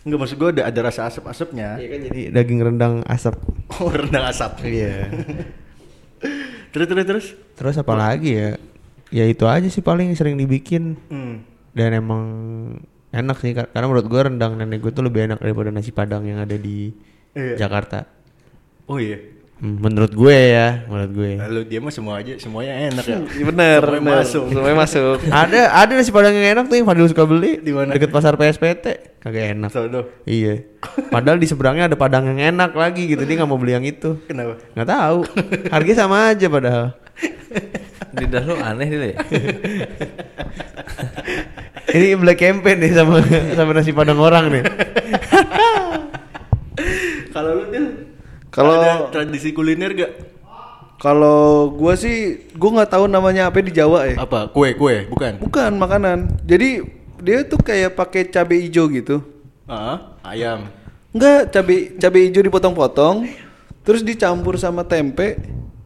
Enggak 0.03 0.19
maksud 0.19 0.35
gua 0.35 0.49
ada 0.49 0.63
ada 0.67 0.79
rasa 0.81 1.07
asap-asapnya. 1.07 1.75
Iya 1.77 1.87
kan 1.87 1.99
jadi 2.07 2.21
daging 2.31 2.59
rendang 2.61 2.95
asap. 3.05 3.35
Oh, 3.81 3.89
rendang 3.89 4.23
asap. 4.23 4.63
Iya. 4.63 5.09
terus 6.71 6.87
terus 6.87 7.05
terus. 7.05 7.25
Terus 7.53 7.75
apa 7.75 7.93
lagi 7.93 8.31
ya? 8.33 8.49
Ya 9.09 9.25
itu 9.25 9.45
aja 9.45 9.65
sih 9.65 9.81
paling 9.81 10.13
sering 10.13 10.35
dibikin 10.35 10.97
Hmm. 11.07 11.45
dan 11.71 11.93
emang 11.93 12.23
enak 13.09 13.37
sih 13.39 13.53
karena 13.53 13.85
menurut 13.85 14.05
gua 14.05 14.25
rendang 14.25 14.57
nenek 14.57 14.77
gue 14.79 14.89
tuh 14.89 15.01
lebih 15.01 15.25
enak 15.27 15.37
daripada 15.37 15.69
nasi 15.69 15.89
padang 15.89 16.25
yang 16.25 16.37
ada 16.37 16.53
di 16.53 16.89
Iya. 17.33 17.65
Jakarta. 17.65 18.05
Oh 18.85 18.97
iya. 18.97 19.17
Menurut 19.61 20.11
gue 20.11 20.37
ya, 20.49 20.83
menurut 20.89 21.11
gue. 21.13 21.31
Lalu 21.39 21.61
dia 21.69 21.79
mah 21.79 21.93
semua 21.93 22.19
aja 22.19 22.35
semuanya 22.35 22.73
enak 22.89 23.05
ya. 23.05 23.17
Iya, 23.21 23.43
Bener, 23.53 23.79
Semuanya 23.79 24.01
bener. 24.01 24.17
masuk. 24.25 24.43
Semuanya 24.49 24.77
masuk. 24.81 25.17
ada 25.45 25.61
ada 25.71 25.91
nasi 25.93 26.11
padang 26.11 26.33
yang 26.33 26.47
enak 26.57 26.65
tuh 26.67 26.75
yang 26.75 26.87
Fadil 26.89 27.07
suka 27.07 27.23
beli 27.23 27.61
Di 27.61 27.71
mana? 27.71 27.95
Deket 27.95 28.11
pasar 28.11 28.35
PSPT. 28.35 28.85
Kagak 29.21 29.55
enak. 29.55 29.69
Sono. 29.71 30.09
Iya. 30.25 30.67
Padahal 31.07 31.39
di 31.39 31.47
seberangnya 31.47 31.87
ada 31.87 31.95
padang 31.95 32.27
yang 32.27 32.41
enak 32.51 32.75
lagi 32.75 33.07
gitu. 33.07 33.23
Dia 33.23 33.39
nggak 33.39 33.47
mau 33.47 33.55
beli 33.55 33.71
yang 33.71 33.85
itu. 33.87 34.19
Kenapa? 34.27 34.59
Nggak 34.75 34.89
tahu. 34.89 35.19
Harganya 35.71 35.97
sama 36.01 36.17
aja 36.33 36.47
padahal. 36.51 36.85
Lidah 38.19 38.43
lu 38.43 38.55
aneh 38.59 38.87
ya. 38.89 39.15
Ini 41.87 42.17
black 42.17 42.39
campaign 42.41 42.77
nih 42.83 42.91
sama 42.91 43.21
sama 43.55 43.71
nasi 43.71 43.95
padang 43.95 44.19
orang 44.19 44.51
nih. 44.51 44.63
Kalau 47.31 47.51
lu 47.57 47.65
Dil, 47.71 47.85
Kalau- 48.53 48.77
ada 48.77 49.09
tradisi 49.09 49.49
kuliner 49.49 49.91
gak? 49.91 50.11
Kalau 51.01 51.67
gua 51.73 51.99
sih 51.99 52.47
gua 52.55 52.79
nggak 52.79 52.91
tahu 52.95 53.11
namanya 53.11 53.51
apa 53.51 53.59
di 53.59 53.75
Jawa 53.75 54.07
ya. 54.07 54.23
Apa? 54.23 54.47
Kue, 54.47 54.71
kue, 54.71 55.03
bukan? 55.11 55.35
Bukan 55.41 55.71
makanan. 55.75 56.31
Jadi 56.47 56.79
dia 57.19 57.43
tuh 57.43 57.59
kayak 57.59 57.97
pakai 57.97 58.23
cabai 58.23 58.63
hijau 58.63 58.87
gitu. 58.87 59.19
Ah, 59.67 60.15
ayam. 60.23 60.69
Enggak, 61.11 61.51
cabai 61.51 61.99
cabai 61.99 62.31
hijau 62.31 62.39
dipotong-potong, 62.39 63.27
terus 63.83 63.99
dicampur 63.99 64.55
sama 64.55 64.87
tempe. 64.87 65.35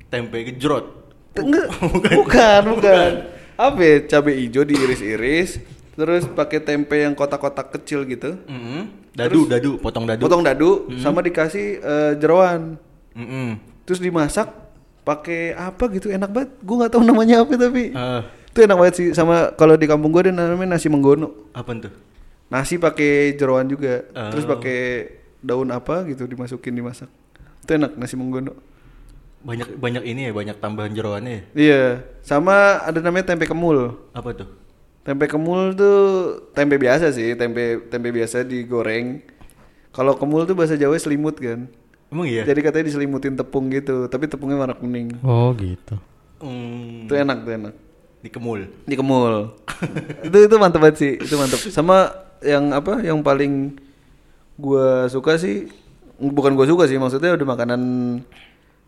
Tempe 0.07 0.53
gejrot. 0.53 0.85
Enggak, 1.33 1.65
bukan, 2.21 2.61
bukan. 2.77 3.11
Apa 3.57 3.79
ya? 3.81 3.95
Cabai 4.05 4.37
hijau 4.37 4.61
diiris-iris, 4.61 5.57
terus 5.97 6.29
pakai 6.29 6.61
tempe 6.61 6.93
yang 6.93 7.17
kotak-kotak 7.17 7.73
kecil 7.73 8.05
gitu. 8.05 8.37
Mm-mm. 8.45 9.06
Dadu, 9.17 9.49
dadu, 9.49 9.71
potong 9.81 10.05
dadu. 10.05 10.21
Potong 10.21 10.43
dadu 10.45 10.69
sama 11.01 11.19
dikasih 11.19 11.81
eh, 11.81 12.13
jeroan. 12.15 12.77
Mm-mm. 13.17 13.57
Terus 13.81 13.97
dimasak 13.97 14.45
pakai 15.01 15.57
apa 15.57 15.89
gitu 15.89 16.07
enak 16.07 16.29
banget. 16.29 16.49
Gue 16.61 16.75
nggak 16.77 16.91
tahu 16.93 17.01
namanya 17.01 17.41
apa 17.41 17.53
tapi 17.57 17.91
Ah, 17.91 18.21
itu 18.47 18.59
enak 18.61 18.77
banget 18.77 18.93
sih 18.93 19.07
sama 19.11 19.49
kalau 19.53 19.73
di 19.73 19.89
kampung 19.89 20.13
gue 20.13 20.29
ada 20.29 20.53
namanya 20.53 20.77
nasi 20.77 20.85
menggono. 20.85 21.49
apa 21.51 21.73
tuh? 21.81 21.93
Nasi 22.47 22.77
pakai 22.77 23.33
jeroan 23.33 23.65
juga. 23.65 24.05
Oh. 24.13 24.29
Terus 24.29 24.45
pakai 24.45 24.79
daun 25.41 25.73
apa 25.73 26.05
gitu 26.05 26.29
dimasukin 26.29 26.77
dimasak. 26.77 27.09
Itu 27.65 27.73
enak 27.73 27.97
nasi 27.97 28.13
menggono. 28.13 28.53
Banyak 29.37 29.79
banyak 29.79 30.03
ini 30.03 30.27
ya, 30.27 30.31
banyak 30.33 30.57
tambahan 30.59 30.91
jeroannya 30.91 31.31
ya. 31.31 31.41
Iya, 31.55 31.83
sama 32.21 32.81
ada 32.83 32.99
namanya 32.99 33.31
tempe 33.31 33.47
kemul. 33.47 33.95
Apa 34.11 34.33
tuh? 34.35 34.49
Tempe 35.07 35.23
kemul 35.31 35.71
tuh 35.71 35.97
tempe 36.51 36.75
biasa 36.75 37.15
sih, 37.15 37.31
tempe 37.39 37.87
tempe 37.87 38.11
biasa 38.11 38.43
digoreng. 38.43 39.23
Kalau 39.95 40.19
kemul 40.19 40.43
tuh 40.43 40.51
bahasa 40.51 40.75
Jawa 40.75 40.99
selimut 40.99 41.39
kan. 41.39 41.71
Emang 42.11 42.27
iya? 42.27 42.43
Jadi 42.43 42.59
katanya 42.59 42.91
diselimutin 42.91 43.39
tepung 43.39 43.71
gitu, 43.71 44.11
tapi 44.11 44.27
tepungnya 44.27 44.59
warna 44.59 44.75
kuning. 44.75 45.15
Oh 45.23 45.55
gitu. 45.55 45.95
Hmm, 46.43 47.07
Itu 47.07 47.15
enak 47.15 47.47
tuh 47.47 47.53
enak. 47.55 47.73
dikemul. 48.19 48.59
Dikemul. 48.83 49.55
itu 50.27 50.37
itu 50.43 50.55
mantep 50.59 50.83
banget 50.83 50.95
sih, 50.99 51.11
itu 51.15 51.39
mantep. 51.39 51.59
Sama 51.71 52.11
yang 52.43 52.75
apa? 52.75 52.99
Yang 52.99 53.23
paling 53.23 53.53
gua 54.59 55.07
suka 55.07 55.39
sih 55.39 55.71
bukan 56.19 56.51
gua 56.57 56.67
suka 56.67 56.83
sih, 56.89 56.99
maksudnya 56.99 57.31
udah 57.31 57.47
makanan 57.47 57.81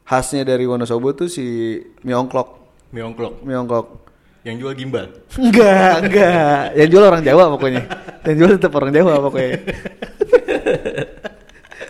khasnya 0.03 0.43
dari 0.43 0.67
Wonosobo 0.67 1.15
tuh 1.15 1.32
si 1.32 1.79
mie 2.03 2.17
ongklok. 2.17 2.60
Mie 2.91 3.08
ongklok. 3.08 3.39
Mie 3.45 3.55
ongklok. 3.55 4.09
Yang 4.47 4.56
jual 4.63 4.73
gimbal. 4.75 5.08
Enggak, 5.36 5.95
enggak. 6.08 6.62
Yang 6.80 6.89
jual 6.95 7.04
orang 7.04 7.23
Jawa 7.28 7.43
pokoknya. 7.52 7.84
Yang 8.23 8.36
jual 8.39 8.49
tetap 8.56 8.71
orang 8.80 8.91
Jawa 8.95 9.13
pokoknya. 9.19 9.60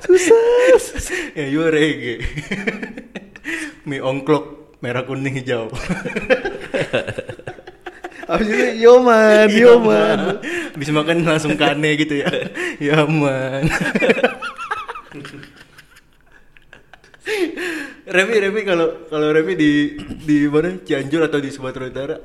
Susah. 0.06 0.42
yang 1.38 1.50
jual 1.54 1.70
reggae. 1.70 2.26
Mie 3.86 4.02
ongklok 4.02 4.74
merah 4.82 5.06
kuning 5.06 5.38
hijau. 5.38 5.70
Habis 8.30 8.46
itu 8.46 8.86
Yoman, 8.86 9.50
Yoman. 9.50 10.38
Bisa 10.78 10.94
makan 10.94 11.26
langsung 11.26 11.58
kane 11.58 11.98
gitu 11.98 12.22
ya. 12.22 12.30
Yaman. 12.78 13.66
Revi, 18.10 18.36
Revi 18.41 18.62
kalau 18.65 19.06
kalau 19.06 19.30
Revi 19.30 19.54
di 19.54 19.72
di 20.26 20.50
mana 20.50 20.82
Cianjur 20.82 21.30
atau 21.30 21.38
di 21.38 21.54
Sumatera 21.54 21.86
Utara 21.86 22.17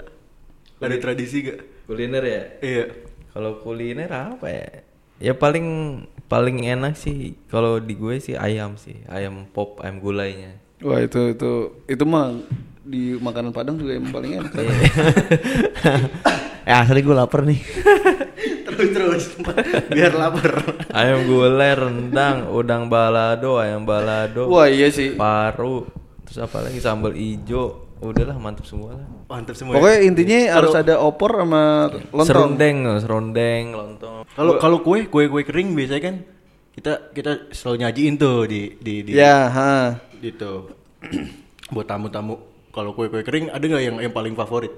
ada 0.81 0.97
tradisi 0.97 1.45
gak? 1.45 1.85
Kuliner 1.85 2.25
ya? 2.25 2.43
Iya. 2.65 2.85
Kalau 3.37 3.61
kuliner 3.61 4.09
apa 4.09 4.49
ya? 4.49 4.69
Ya 5.21 5.33
paling 5.37 6.01
paling 6.27 6.65
enak 6.65 6.97
sih 6.97 7.37
kalau 7.53 7.79
di 7.79 7.95
gue 7.95 8.17
sih 8.17 8.33
ayam 8.33 8.81
sih, 8.81 9.05
ayam 9.13 9.45
pop, 9.53 9.85
ayam 9.85 10.01
gulainya. 10.01 10.57
Wah 10.81 11.05
itu 11.05 11.37
itu 11.37 11.53
itu 11.85 12.05
mah 12.09 12.33
di 12.85 13.17
makanan 13.21 13.53
Padang 13.53 13.77
juga 13.77 13.97
yang 13.97 14.09
paling 14.09 14.41
enak. 14.41 14.53
eh 16.69 16.75
asli 16.75 17.01
gue 17.05 17.17
lapar 17.17 17.45
nih. 17.45 17.61
Terus 18.75 18.91
terus 18.91 19.25
biar 19.89 20.13
lapar. 20.13 20.51
ayam 20.91 21.25
gulai, 21.25 21.73
rendang, 21.73 22.51
udang 22.51 22.87
balado, 22.87 23.57
ayam 23.57 23.83
balado, 23.83 24.47
Wah 24.47 24.67
iya 24.67 24.91
sih. 24.91 25.15
paru, 25.15 25.87
terus 26.23 26.39
apa 26.41 26.59
lagi 26.61 26.79
sambal 26.79 27.15
ijo. 27.15 27.87
Udahlah 27.97 28.37
mantap 28.37 28.67
semua 28.67 28.93
lah. 28.95 29.07
Mantap 29.27 29.55
semua. 29.55 29.73
ya. 29.73 29.77
Pokoknya 29.79 29.99
intinya 30.03 30.39
harus 30.53 30.75
ada 30.75 30.95
opor 30.99 31.39
sama 31.39 31.89
lontong. 32.11 32.27
Serundeng, 32.27 32.77
serundeng, 32.99 33.65
lontong. 33.73 34.29
Kalau 34.29 34.53
kalau 34.59 34.79
kue 34.81 35.07
kue 35.07 35.25
kue 35.25 35.41
kering 35.41 35.73
biasanya 35.73 36.03
kan 36.03 36.17
kita 36.75 36.93
kita 37.15 37.33
selalu 37.49 37.77
nyajiin 37.81 38.15
tuh 38.19 38.45
di 38.45 38.77
di 38.77 38.95
di 39.01 39.13
Ya, 39.15 39.47
ha. 39.47 39.97
gitu 40.19 40.69
buat 41.73 41.87
tamu-tamu. 41.87 42.37
Kalau 42.69 42.93
kue 42.93 43.09
kue 43.09 43.23
kering 43.23 43.49
ada 43.49 43.63
nggak 43.63 43.83
yang 43.83 43.97
yang 44.03 44.13
paling 44.13 44.35
favorit? 44.35 44.75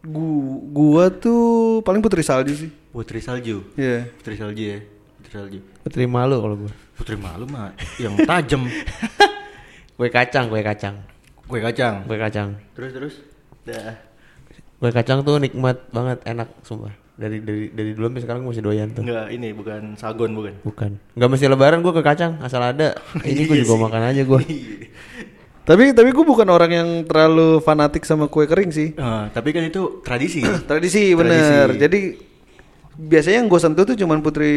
Gu 0.00 0.28
gua 0.70 1.10
tuh 1.10 1.82
paling 1.82 1.98
putri 1.98 2.22
salju 2.22 2.54
sih. 2.54 2.70
Putri 2.96 3.20
salju. 3.20 3.60
Iya. 3.76 4.08
Putri 4.08 4.40
salju 4.40 4.62
ya. 4.72 4.78
Putri 5.20 5.30
salju. 5.36 5.58
Putri 5.84 6.08
malu 6.08 6.40
kalau 6.40 6.56
gue. 6.64 6.72
Putri 6.96 7.16
malu 7.20 7.44
mah 7.44 7.76
yang 8.00 8.16
tajam. 8.24 8.64
Kue 10.00 10.08
kacang, 10.12 10.52
kue 10.52 10.60
kacang, 10.60 10.96
kue 11.48 11.56
kacang. 11.56 12.04
kue 12.04 12.16
kacang. 12.20 12.56
Terus 12.76 12.90
terus. 12.92 13.14
Dah. 13.64 13.96
Kue 14.76 14.92
kacang 14.92 15.24
tuh 15.24 15.40
nikmat 15.40 15.88
banget, 15.88 16.20
enak 16.28 16.52
sumpah. 16.64 16.92
Dari 17.16 17.40
dari 17.40 17.72
dari 17.72 17.90
dulu 17.96 18.12
sampai 18.12 18.22
sekarang 18.24 18.40
gue 18.44 18.52
masih 18.52 18.64
doyan 18.64 18.88
tuh. 18.92 19.04
Enggak, 19.04 19.26
ini 19.32 19.48
bukan 19.56 19.96
sagon 19.96 20.36
bukan. 20.36 20.52
Bukan. 20.68 20.90
Nggak 21.16 21.30
mesti 21.32 21.46
lebaran 21.48 21.80
gue 21.80 21.92
ke 21.96 22.04
kacang, 22.04 22.40
asal 22.44 22.60
ada. 22.60 22.92
Ini 23.24 23.48
gue 23.48 23.64
juga 23.64 23.88
makan 23.88 24.02
aja 24.04 24.20
gue. 24.20 24.40
Tapi 25.66 25.96
tapi 25.96 26.08
gua 26.14 26.24
bukan 26.28 26.46
orang 26.46 26.70
yang 26.70 26.88
terlalu 27.08 27.58
fanatik 27.58 28.04
sama 28.04 28.28
kue 28.28 28.44
kering 28.44 28.70
sih. 28.70 28.92
Ah, 29.00 29.32
tapi 29.32 29.50
kan 29.56 29.64
itu 29.64 30.04
tradisi. 30.04 30.44
Tradisi 30.68 31.16
bener. 31.16 31.74
Jadi 31.74 32.00
biasanya 32.96 33.44
yang 33.44 33.48
gue 33.52 33.60
sentuh 33.60 33.84
tuh 33.84 33.96
cuman 33.96 34.24
putri 34.24 34.52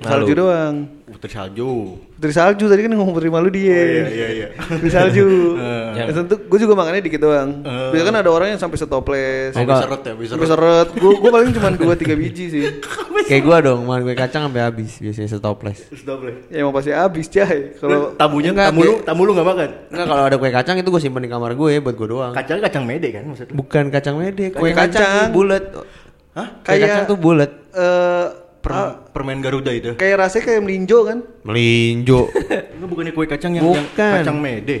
salju 0.00 0.32
doang. 0.32 0.88
Putri 1.12 1.28
salju. 1.28 2.00
Putri 2.16 2.32
salju 2.32 2.64
tadi 2.66 2.80
kan 2.88 2.90
ngomong 2.96 3.12
putri 3.12 3.28
malu 3.28 3.52
dia. 3.52 3.68
Oh, 3.68 3.84
iya, 3.84 4.06
iya, 4.08 4.28
iya. 4.32 4.46
Putri 4.56 4.88
salju. 4.88 5.26
Yang 6.00 6.08
sentuh 6.24 6.38
gue 6.40 6.58
juga 6.58 6.72
makannya 6.72 7.04
dikit 7.04 7.20
doang. 7.20 7.60
Eh. 7.60 7.92
Biasanya 7.92 8.06
kan 8.08 8.16
ada 8.24 8.30
orang 8.32 8.48
yang 8.56 8.60
sampai 8.60 8.80
setoples. 8.80 9.52
Sampai 9.52 9.76
seret 9.76 10.00
ya, 10.08 10.14
bisa 10.16 10.34
seret. 10.40 10.88
Gue 10.96 11.12
gue 11.20 11.30
paling 11.30 11.52
cuma 11.52 11.68
2 11.68 11.84
3 12.00 12.16
biji 12.16 12.44
sih. 12.48 12.64
Kayak 13.28 13.42
gue 13.44 13.56
dong, 13.70 13.80
makan 13.86 14.02
kue 14.08 14.16
kacang 14.16 14.48
sampai 14.48 14.62
habis 14.64 14.98
biasanya 14.98 15.28
setoples. 15.30 15.78
Ya 16.48 16.64
emang 16.64 16.72
pasti 16.72 16.90
habis 16.96 17.28
cah. 17.28 17.46
Kalau 17.76 18.16
tamunya 18.16 18.50
Enggak, 18.56 18.72
tamu 18.72 18.80
lu 18.82 18.94
tamu 19.04 19.20
lu 19.28 19.30
nggak 19.36 19.48
makan. 19.52 19.68
Enggak 19.92 20.06
kalau 20.08 20.22
ada 20.26 20.36
kue 20.40 20.50
kacang 20.50 20.76
itu 20.80 20.88
gue 20.88 21.02
simpen 21.04 21.22
di 21.22 21.30
kamar 21.30 21.52
gue 21.52 21.72
buat 21.78 21.94
gue 21.94 22.08
doang. 22.08 22.32
Kacang 22.32 22.58
kacang 22.64 22.82
mede 22.88 23.08
kan 23.12 23.22
maksudnya. 23.28 23.52
Bukan 23.52 23.84
kacang 23.92 24.14
mede, 24.16 24.48
kue 24.50 24.72
Kacang. 24.72 24.88
kacang, 24.96 25.28
bulat. 25.30 25.64
Hah? 26.32 26.48
Kayak- 26.62 26.80
kacang 26.82 27.04
tuh 27.06 27.18
bulat. 27.18 27.50
eh 27.72 28.26
Per- 28.62 28.70
ah, 28.70 28.94
permen 29.10 29.42
Garuda 29.42 29.68
itu. 29.68 29.98
kayak 29.98 30.22
rasanya 30.22 30.44
kayak 30.46 30.62
melinjo 30.62 30.98
kan? 31.02 31.18
Melinjo. 31.42 32.30
Enggak 32.78 32.88
bukannya 32.88 33.10
kue 33.10 33.26
kacang 33.26 33.52
yang, 33.52 33.64
yang 33.64 33.82
Bukan. 33.90 34.12
kacang 34.16 34.38
mede. 34.38 34.76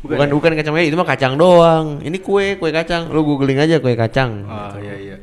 bukan 0.00 0.28
bukan 0.28 0.52
kacang 0.52 0.74
mede, 0.74 0.86
itu 0.86 0.96
mah 0.96 1.08
kacang 1.08 1.32
doang. 1.34 1.86
Ini 2.02 2.18
kue, 2.18 2.60
kue 2.60 2.68
kacang. 2.68 3.08
Lu 3.08 3.24
googling 3.24 3.56
aja 3.56 3.78
kue 3.78 3.94
kacang. 3.94 4.44
Ah 4.44 4.76
iya 4.76 4.94
iya. 4.94 5.16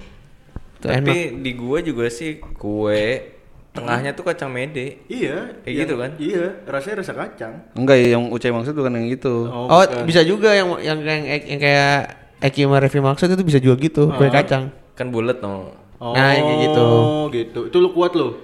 Itu 0.73 0.85
Tapi 0.87 0.97
enak. 0.97 1.43
di 1.43 1.51
gua 1.53 1.77
juga 1.79 2.09
sih 2.09 2.41
kue 2.41 3.35
tengahnya 3.69 4.17
tuh 4.17 4.25
kacang 4.25 4.49
mede. 4.49 5.05
Iya. 5.05 5.61
Kayak 5.61 5.69
yang- 5.69 5.79
gitu 5.85 5.95
kan? 5.95 6.11
Iya, 6.17 6.43
rasanya 6.65 6.95
rasa 6.97 7.13
kacang. 7.13 7.53
Enggak 7.73 7.95
ya, 7.99 8.17
yang 8.17 8.23
Ucai 8.27 8.49
maksud 8.49 8.73
bukan 8.73 8.95
yang 8.95 9.05
itu. 9.07 9.35
Oh, 9.45 9.69
bukan. 9.69 10.09
bisa 10.09 10.25
juga 10.25 10.49
yang 10.51 10.81
yang 10.81 10.97
yang, 10.97 11.21
yang 11.45 11.59
kayak 11.61 11.97
Eki 12.41 12.65
sama 12.65 12.81
Revi 12.81 12.99
maksud 12.99 13.27
itu 13.27 13.43
bisa 13.43 13.59
juga 13.59 13.77
gitu, 13.77 14.09
kue 14.11 14.33
kacang. 14.33 14.73
Kan 14.99 15.15
bulat 15.15 15.39
no. 15.39 15.71
Oh, 15.99 16.11
Nah, 16.11 16.35
yang 16.35 16.43
kayak 16.43 16.59
gitu. 16.67 16.87
gitu. 17.31 17.59
Itu 17.71 17.77
lu 17.79 17.95
kuat 17.95 18.11
lu. 18.19 18.35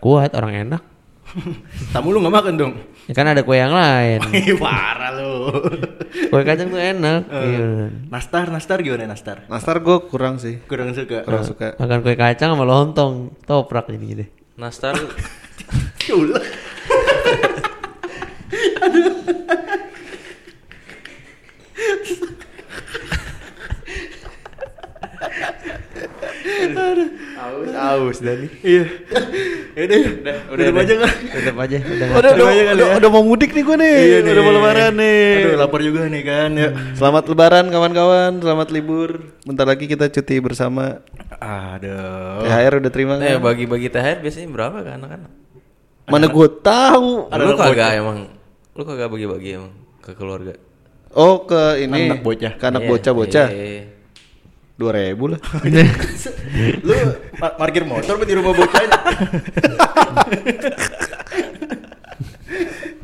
Kuat 0.00 0.32
orang 0.32 0.64
enak. 0.64 0.82
Tamu 1.92 2.16
lu 2.16 2.24
nggak 2.24 2.32
makan 2.32 2.54
dong. 2.56 2.72
Ya 3.04 3.12
kan 3.12 3.28
ada 3.28 3.44
kue 3.44 3.60
yang 3.60 3.76
lain. 3.76 4.24
Ih, 4.32 4.56
Parah 4.56 5.12
lu. 5.12 5.52
kue 6.32 6.40
kacang 6.44 6.72
tuh 6.72 6.80
enak. 6.80 7.28
Iya. 7.28 7.68
nastar, 8.08 8.48
nastar 8.48 8.80
gimana 8.80 9.04
nastar? 9.04 9.44
Nastar 9.52 9.84
gue 9.84 9.96
kurang 10.08 10.40
sih. 10.40 10.64
Kurang 10.64 10.96
suka. 10.96 11.28
Kurang 11.28 11.44
suka. 11.44 11.76
Makan 11.76 12.00
kue 12.00 12.16
kacang 12.16 12.56
sama 12.56 12.64
lontong, 12.64 13.36
toprak 13.44 13.92
ini 13.92 14.24
deh. 14.24 14.28
Nastar 14.56 14.96
Culek. 16.00 16.67
Aus, 27.88 28.00
aus 28.04 28.18
Dani. 28.20 28.46
Iya. 28.60 28.84
Ya 29.78 29.82
udah, 29.86 29.98
udah, 30.50 30.66
udah, 30.74 30.82
aja 30.82 30.94
kan. 30.98 31.12
Tetap 31.30 31.56
aja 31.56 31.76
udah. 31.78 32.06
Udah, 32.10 32.18
udah, 32.18 32.32
Udah 32.34 32.46
aja 32.50 32.62
kali 32.66 32.80
udah, 32.82 32.88
ya. 32.90 32.96
udah 32.98 33.10
mau 33.14 33.22
mudik 33.22 33.50
nih 33.54 33.62
gue 33.62 33.76
nih. 33.78 33.96
Iya 33.96 34.18
nih. 34.26 34.30
Udah 34.34 34.42
mau 34.42 34.52
lebaran 34.58 34.92
nih. 34.98 35.22
Aduh, 35.38 35.54
lapar 35.56 35.80
juga 35.86 36.00
nih 36.10 36.22
kan 36.26 36.50
ya. 36.58 36.68
Selamat 36.98 37.24
lebaran 37.30 37.64
kawan-kawan, 37.70 38.32
selamat 38.42 38.68
libur. 38.74 39.10
Bentar 39.46 39.66
lagi 39.70 39.84
kita 39.86 40.10
cuti 40.10 40.36
bersama. 40.42 40.98
Aduh. 41.38 42.42
THR 42.44 42.72
udah 42.82 42.92
terima 42.92 43.14
eh 43.22 43.38
kan? 43.38 43.44
bagi-bagi 43.44 43.88
THR 43.88 44.18
biasanya 44.18 44.48
berapa 44.50 44.76
ke 44.82 44.90
anak-anak? 44.98 45.32
Mana 46.08 46.26
gue 46.26 46.48
tahu. 46.58 47.10
Lu 47.30 47.54
kagak 47.54 47.90
emang 48.00 48.18
lu 48.74 48.82
kagak 48.86 49.08
bagi-bagi 49.10 49.48
emang 49.62 49.72
ke 50.02 50.14
keluarga. 50.14 50.54
Oh 51.14 51.46
ke 51.46 51.82
ini 51.82 52.10
Anak 52.10 52.22
bocah. 52.26 52.52
Ke 52.58 52.64
anak 52.68 52.82
Iya, 52.84 52.90
bocah-bocah. 52.90 53.48
iya. 53.50 53.97
Dua 54.78 54.94
ribu 54.94 55.26
lah. 55.26 55.40
Lu 56.86 56.94
pa- 57.34 57.52
parkir 57.52 57.82
motor 57.82 58.14
di 58.22 58.32
rumah 58.32 58.54
bocahnya? 58.54 58.94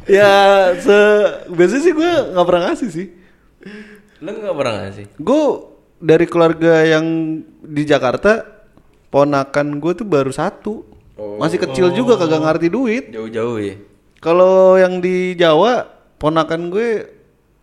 ya 0.06 0.32
se 0.76 0.96
biasanya 1.50 1.82
sih 1.82 1.92
gue 1.92 2.10
nggak 2.30 2.46
pernah 2.46 2.62
ngasih 2.70 2.88
sih. 2.88 3.06
Lu 4.22 4.28
nggak 4.30 4.54
pernah 4.54 4.74
ngasih? 4.80 5.04
Gue 5.18 5.44
dari 5.98 6.24
keluarga 6.24 6.72
yang 6.84 7.04
di 7.60 7.82
Jakarta 7.82 8.42
ponakan 9.10 9.78
gue 9.78 9.92
tuh 9.94 10.06
baru 10.06 10.30
satu. 10.30 10.86
Masih 11.38 11.58
kecil 11.58 11.90
juga 11.90 12.14
kagak 12.14 12.38
ngerti 12.38 12.66
duit. 12.70 13.04
Jauh-jauh 13.10 13.58
ya. 13.58 13.74
Kalau 14.18 14.74
yang 14.74 14.98
di 14.98 15.34
Jawa 15.34 15.84
ponakan 16.16 16.70
gue 16.70 16.88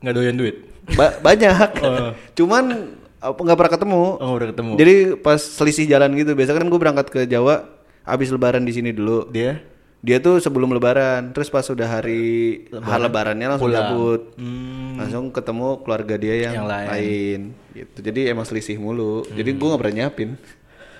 Nggak 0.01 0.13
doyan 0.13 0.35
duit. 0.35 0.55
ba- 0.95 1.15
banyak. 1.15 1.69
Oh. 1.79 2.11
Cuman 2.37 2.95
nggak 3.21 3.57
pernah 3.57 3.73
ketemu. 3.73 4.03
Oh, 4.17 4.31
udah 4.33 4.47
ketemu. 4.49 4.71
Jadi 4.75 4.95
pas 5.17 5.37
selisih 5.37 5.85
jalan 5.85 6.09
gitu, 6.17 6.33
biasa 6.33 6.57
kan 6.57 6.65
gue 6.65 6.79
berangkat 6.79 7.07
ke 7.07 7.19
Jawa 7.25 7.69
habis 8.01 8.33
lebaran 8.33 8.65
di 8.65 8.73
sini 8.73 8.89
dulu. 8.89 9.29
Dia 9.29 9.61
Dia 10.01 10.17
tuh 10.17 10.41
sebelum 10.41 10.73
lebaran, 10.73 11.29
terus 11.29 11.53
pas 11.53 11.61
udah 11.61 11.85
hari 11.85 12.65
hari 12.73 13.01
lebarannya 13.05 13.53
langsung 13.53 13.69
Pulang. 13.69 13.85
cabut. 13.85 14.21
Hmm. 14.33 14.97
Langsung 14.97 15.29
ketemu 15.29 15.85
keluarga 15.85 16.15
dia 16.17 16.35
yang, 16.41 16.53
Yang 16.57 16.67
lain. 16.73 16.87
lain. 16.89 17.39
gitu. 17.71 17.97
Jadi 18.01 18.21
emang 18.25 18.45
selisih 18.49 18.81
mulu. 18.81 19.21
Jadi 19.29 19.53
gua 19.53 19.77
nggak 19.77 19.81
pernah 19.85 19.95
nyiapin. 20.01 20.29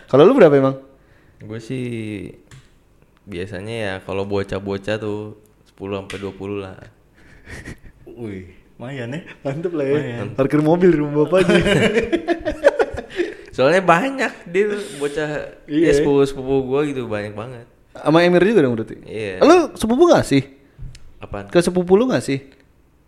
Kalau 0.05 0.21
lu 0.21 0.37
berapa 0.37 0.53
emang? 0.53 0.77
Gue 1.41 1.57
sih 1.57 2.29
biasanya 3.25 3.73
ya 3.73 3.93
kalau 4.05 4.21
bocah-bocah 4.21 5.01
tuh 5.01 5.41
10 5.73 5.97
sampai 6.05 6.17
20 6.21 6.61
lah. 6.61 6.77
Wih, 8.05 8.53
lumayan 8.81 9.13
ya. 9.13 9.21
Mantep 9.45 9.73
lah 9.77 9.85
ya. 9.85 10.25
Parkir 10.33 10.57
mobil 10.65 10.89
di 10.89 10.97
rumah 10.97 11.29
bapaknya. 11.29 11.61
Soalnya 13.53 13.85
banyak 13.85 14.33
dia 14.49 14.63
tuh 14.73 14.81
bocah 14.97 15.29
Iya. 15.69 15.85
ya 15.85 15.91
sepupu-sepupu 15.93 16.55
gua 16.65 16.81
gitu 16.89 17.05
banyak 17.05 17.37
banget. 17.37 17.69
Sama 17.93 18.25
Emir 18.25 18.41
juga 18.41 18.65
dong 18.65 18.73
berarti. 18.73 18.97
Iya. 19.05 19.37
Lu 19.45 19.77
sepupu 19.77 20.09
gak 20.09 20.25
sih? 20.25 20.41
Apaan? 21.21 21.45
Ke 21.45 21.61
sepupu 21.61 21.93
lu 21.93 22.09
gak 22.09 22.25
sih? 22.25 22.41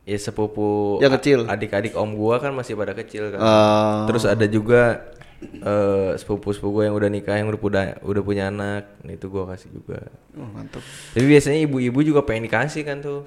Ya 0.06 0.20
sepupu 0.20 1.00
Yang 1.02 1.10
a- 1.10 1.16
kecil. 1.18 1.40
Adik-adik 1.50 1.98
om 1.98 2.14
gua 2.14 2.38
kan 2.38 2.54
masih 2.54 2.78
pada 2.78 2.94
kecil 2.94 3.34
kan. 3.34 3.40
Ah. 3.42 4.06
Terus 4.06 4.30
ada 4.30 4.46
juga 4.46 5.10
eh 5.42 6.12
sepupu-sepupu 6.20 6.70
gua 6.70 6.84
yang 6.86 6.96
udah 6.96 7.10
nikah 7.10 7.34
yang 7.34 7.50
udah 7.50 7.58
punya 7.58 7.82
udah 8.04 8.22
punya 8.22 8.44
anak. 8.48 8.94
Nah, 9.02 9.14
itu 9.16 9.26
gua 9.26 9.50
kasih 9.50 9.74
juga. 9.74 10.06
Oh, 10.38 10.46
mantap. 10.46 10.84
Tapi 11.16 11.26
biasanya 11.26 11.66
ibu-ibu 11.66 11.98
juga 12.04 12.22
pengen 12.22 12.46
dikasih 12.46 12.84
kan 12.84 13.02
tuh. 13.02 13.26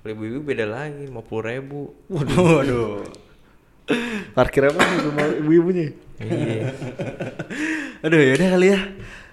Kalau 0.00 0.16
ibu-ibu 0.16 0.40
beda 0.40 0.64
lagi, 0.64 1.12
50 1.12 1.48
ribu. 1.52 1.92
Waduh. 2.08 3.04
Parkir 4.32 4.72
apa 4.72 4.80
nih 4.80 4.98
rumah 5.04 5.26
ibu-ibunya? 5.44 5.92
iya. 6.24 6.72
Aduh 8.08 8.16
ya 8.16 8.32
udah 8.40 8.48
kali 8.56 8.66
ya. 8.72 8.80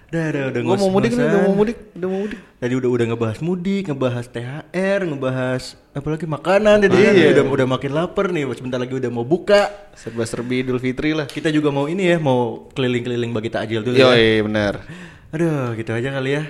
Udah, 0.08 0.24
udah, 0.32 0.44
udah. 0.52 0.62
Gua 0.64 0.78
mau 0.80 0.92
mudik 0.92 1.12
nih, 1.16 1.24
udah 1.28 1.42
mau 1.44 1.56
mudik, 1.56 1.78
udah 2.00 2.08
mau 2.08 2.20
mudik. 2.24 2.40
Tadi 2.64 2.74
udah 2.80 2.90
udah 2.96 3.06
ngebahas 3.12 3.40
mudik, 3.44 3.84
ngebahas 3.92 4.26
THR, 4.32 5.00
ngebahas 5.04 5.64
apalagi 5.92 6.26
makanan 6.28 6.76
tadi 6.84 6.96
kan. 7.00 7.14
Iya. 7.16 7.28
Udah 7.36 7.44
udah 7.44 7.68
makin 7.68 7.92
lapar 7.92 8.26
nih, 8.32 8.44
sebentar 8.56 8.80
lagi 8.80 8.96
udah 8.96 9.12
mau 9.12 9.28
buka. 9.28 9.72
Serba-serbi 9.96 10.64
Idul 10.68 10.80
Fitri 10.84 11.12
lah. 11.12 11.28
Kita 11.28 11.48
juga 11.52 11.72
mau 11.72 11.92
ini 11.92 12.12
ya, 12.12 12.20
mau 12.20 12.72
keliling-keliling 12.76 13.32
bagi 13.32 13.52
takjil 13.52 13.84
dulu 13.84 13.96
Yo, 13.96 14.12
ya. 14.16 14.44
benar. 14.44 14.84
Aduh, 15.32 15.76
gitu 15.76 15.92
aja 15.96 16.12
kali 16.12 16.40
ya. 16.40 16.44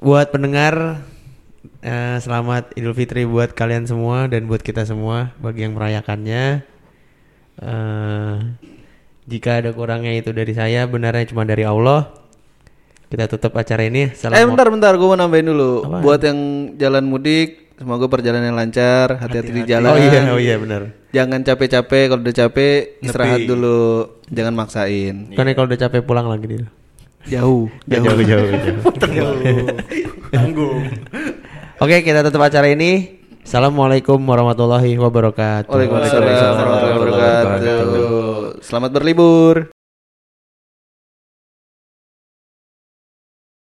Buat 0.00 0.28
pendengar 0.28 1.00
eh, 1.80 2.16
selamat 2.18 2.74
Idul 2.74 2.94
Fitri 2.94 3.24
buat 3.24 3.52
kalian 3.52 3.86
semua 3.86 4.26
dan 4.26 4.46
buat 4.46 4.60
kita 4.60 4.84
semua 4.84 5.32
bagi 5.38 5.64
yang 5.66 5.74
merayakannya. 5.76 6.62
Eh, 7.58 8.34
jika 9.28 9.60
ada 9.60 9.70
kurangnya 9.74 10.16
itu 10.16 10.30
dari 10.32 10.52
saya, 10.54 10.88
benarnya 10.88 11.28
cuma 11.28 11.44
dari 11.44 11.66
Allah. 11.66 12.08
Kita 13.08 13.24
tutup 13.24 13.56
acara 13.56 13.88
ini. 13.88 14.12
Eh 14.12 14.44
bentar 14.44 14.68
bentar, 14.68 14.92
gue 14.92 15.08
mau 15.08 15.16
nambahin 15.16 15.48
dulu. 15.48 15.72
Apaan? 15.84 16.02
Buat 16.04 16.20
yang 16.28 16.38
jalan 16.76 17.04
mudik, 17.08 17.72
semoga 17.80 18.04
perjalanan 18.04 18.52
lancar, 18.52 19.16
hati-hati 19.16 19.52
di 19.52 19.62
jalan. 19.64 19.96
Oh 19.96 19.98
iya, 19.98 20.20
oh 20.28 20.40
iya 20.40 20.56
benar. 20.60 20.92
Jangan 21.16 21.40
capek-capek, 21.40 22.12
kalau 22.12 22.20
udah 22.20 22.36
capek 22.36 23.00
istirahat 23.00 23.40
Nepi. 23.40 23.48
dulu, 23.48 23.80
jangan 24.28 24.52
maksain. 24.52 25.32
Kan 25.32 25.48
kalau 25.56 25.66
udah 25.72 25.80
capek 25.88 26.04
pulang 26.04 26.28
lagi 26.28 26.46
dia. 26.52 26.68
Jauh, 27.28 27.72
Jauh, 27.88 28.20
jauh, 28.24 28.48
jauh. 28.52 28.80
Tanggung. 30.32 30.84
Oke, 31.78 32.02
kita 32.02 32.26
tutup 32.26 32.42
acara 32.42 32.66
ini. 32.74 33.22
Assalamualaikum 33.46 34.18
warahmatullahi 34.18 34.98
wabarakatuh. 34.98 35.70
Waalaikumsalam 35.70 36.26
warahmatullahi 36.58 36.94
wabarakatuh. 36.98 38.66
Selamat 38.66 38.90
berlibur. 38.90 39.70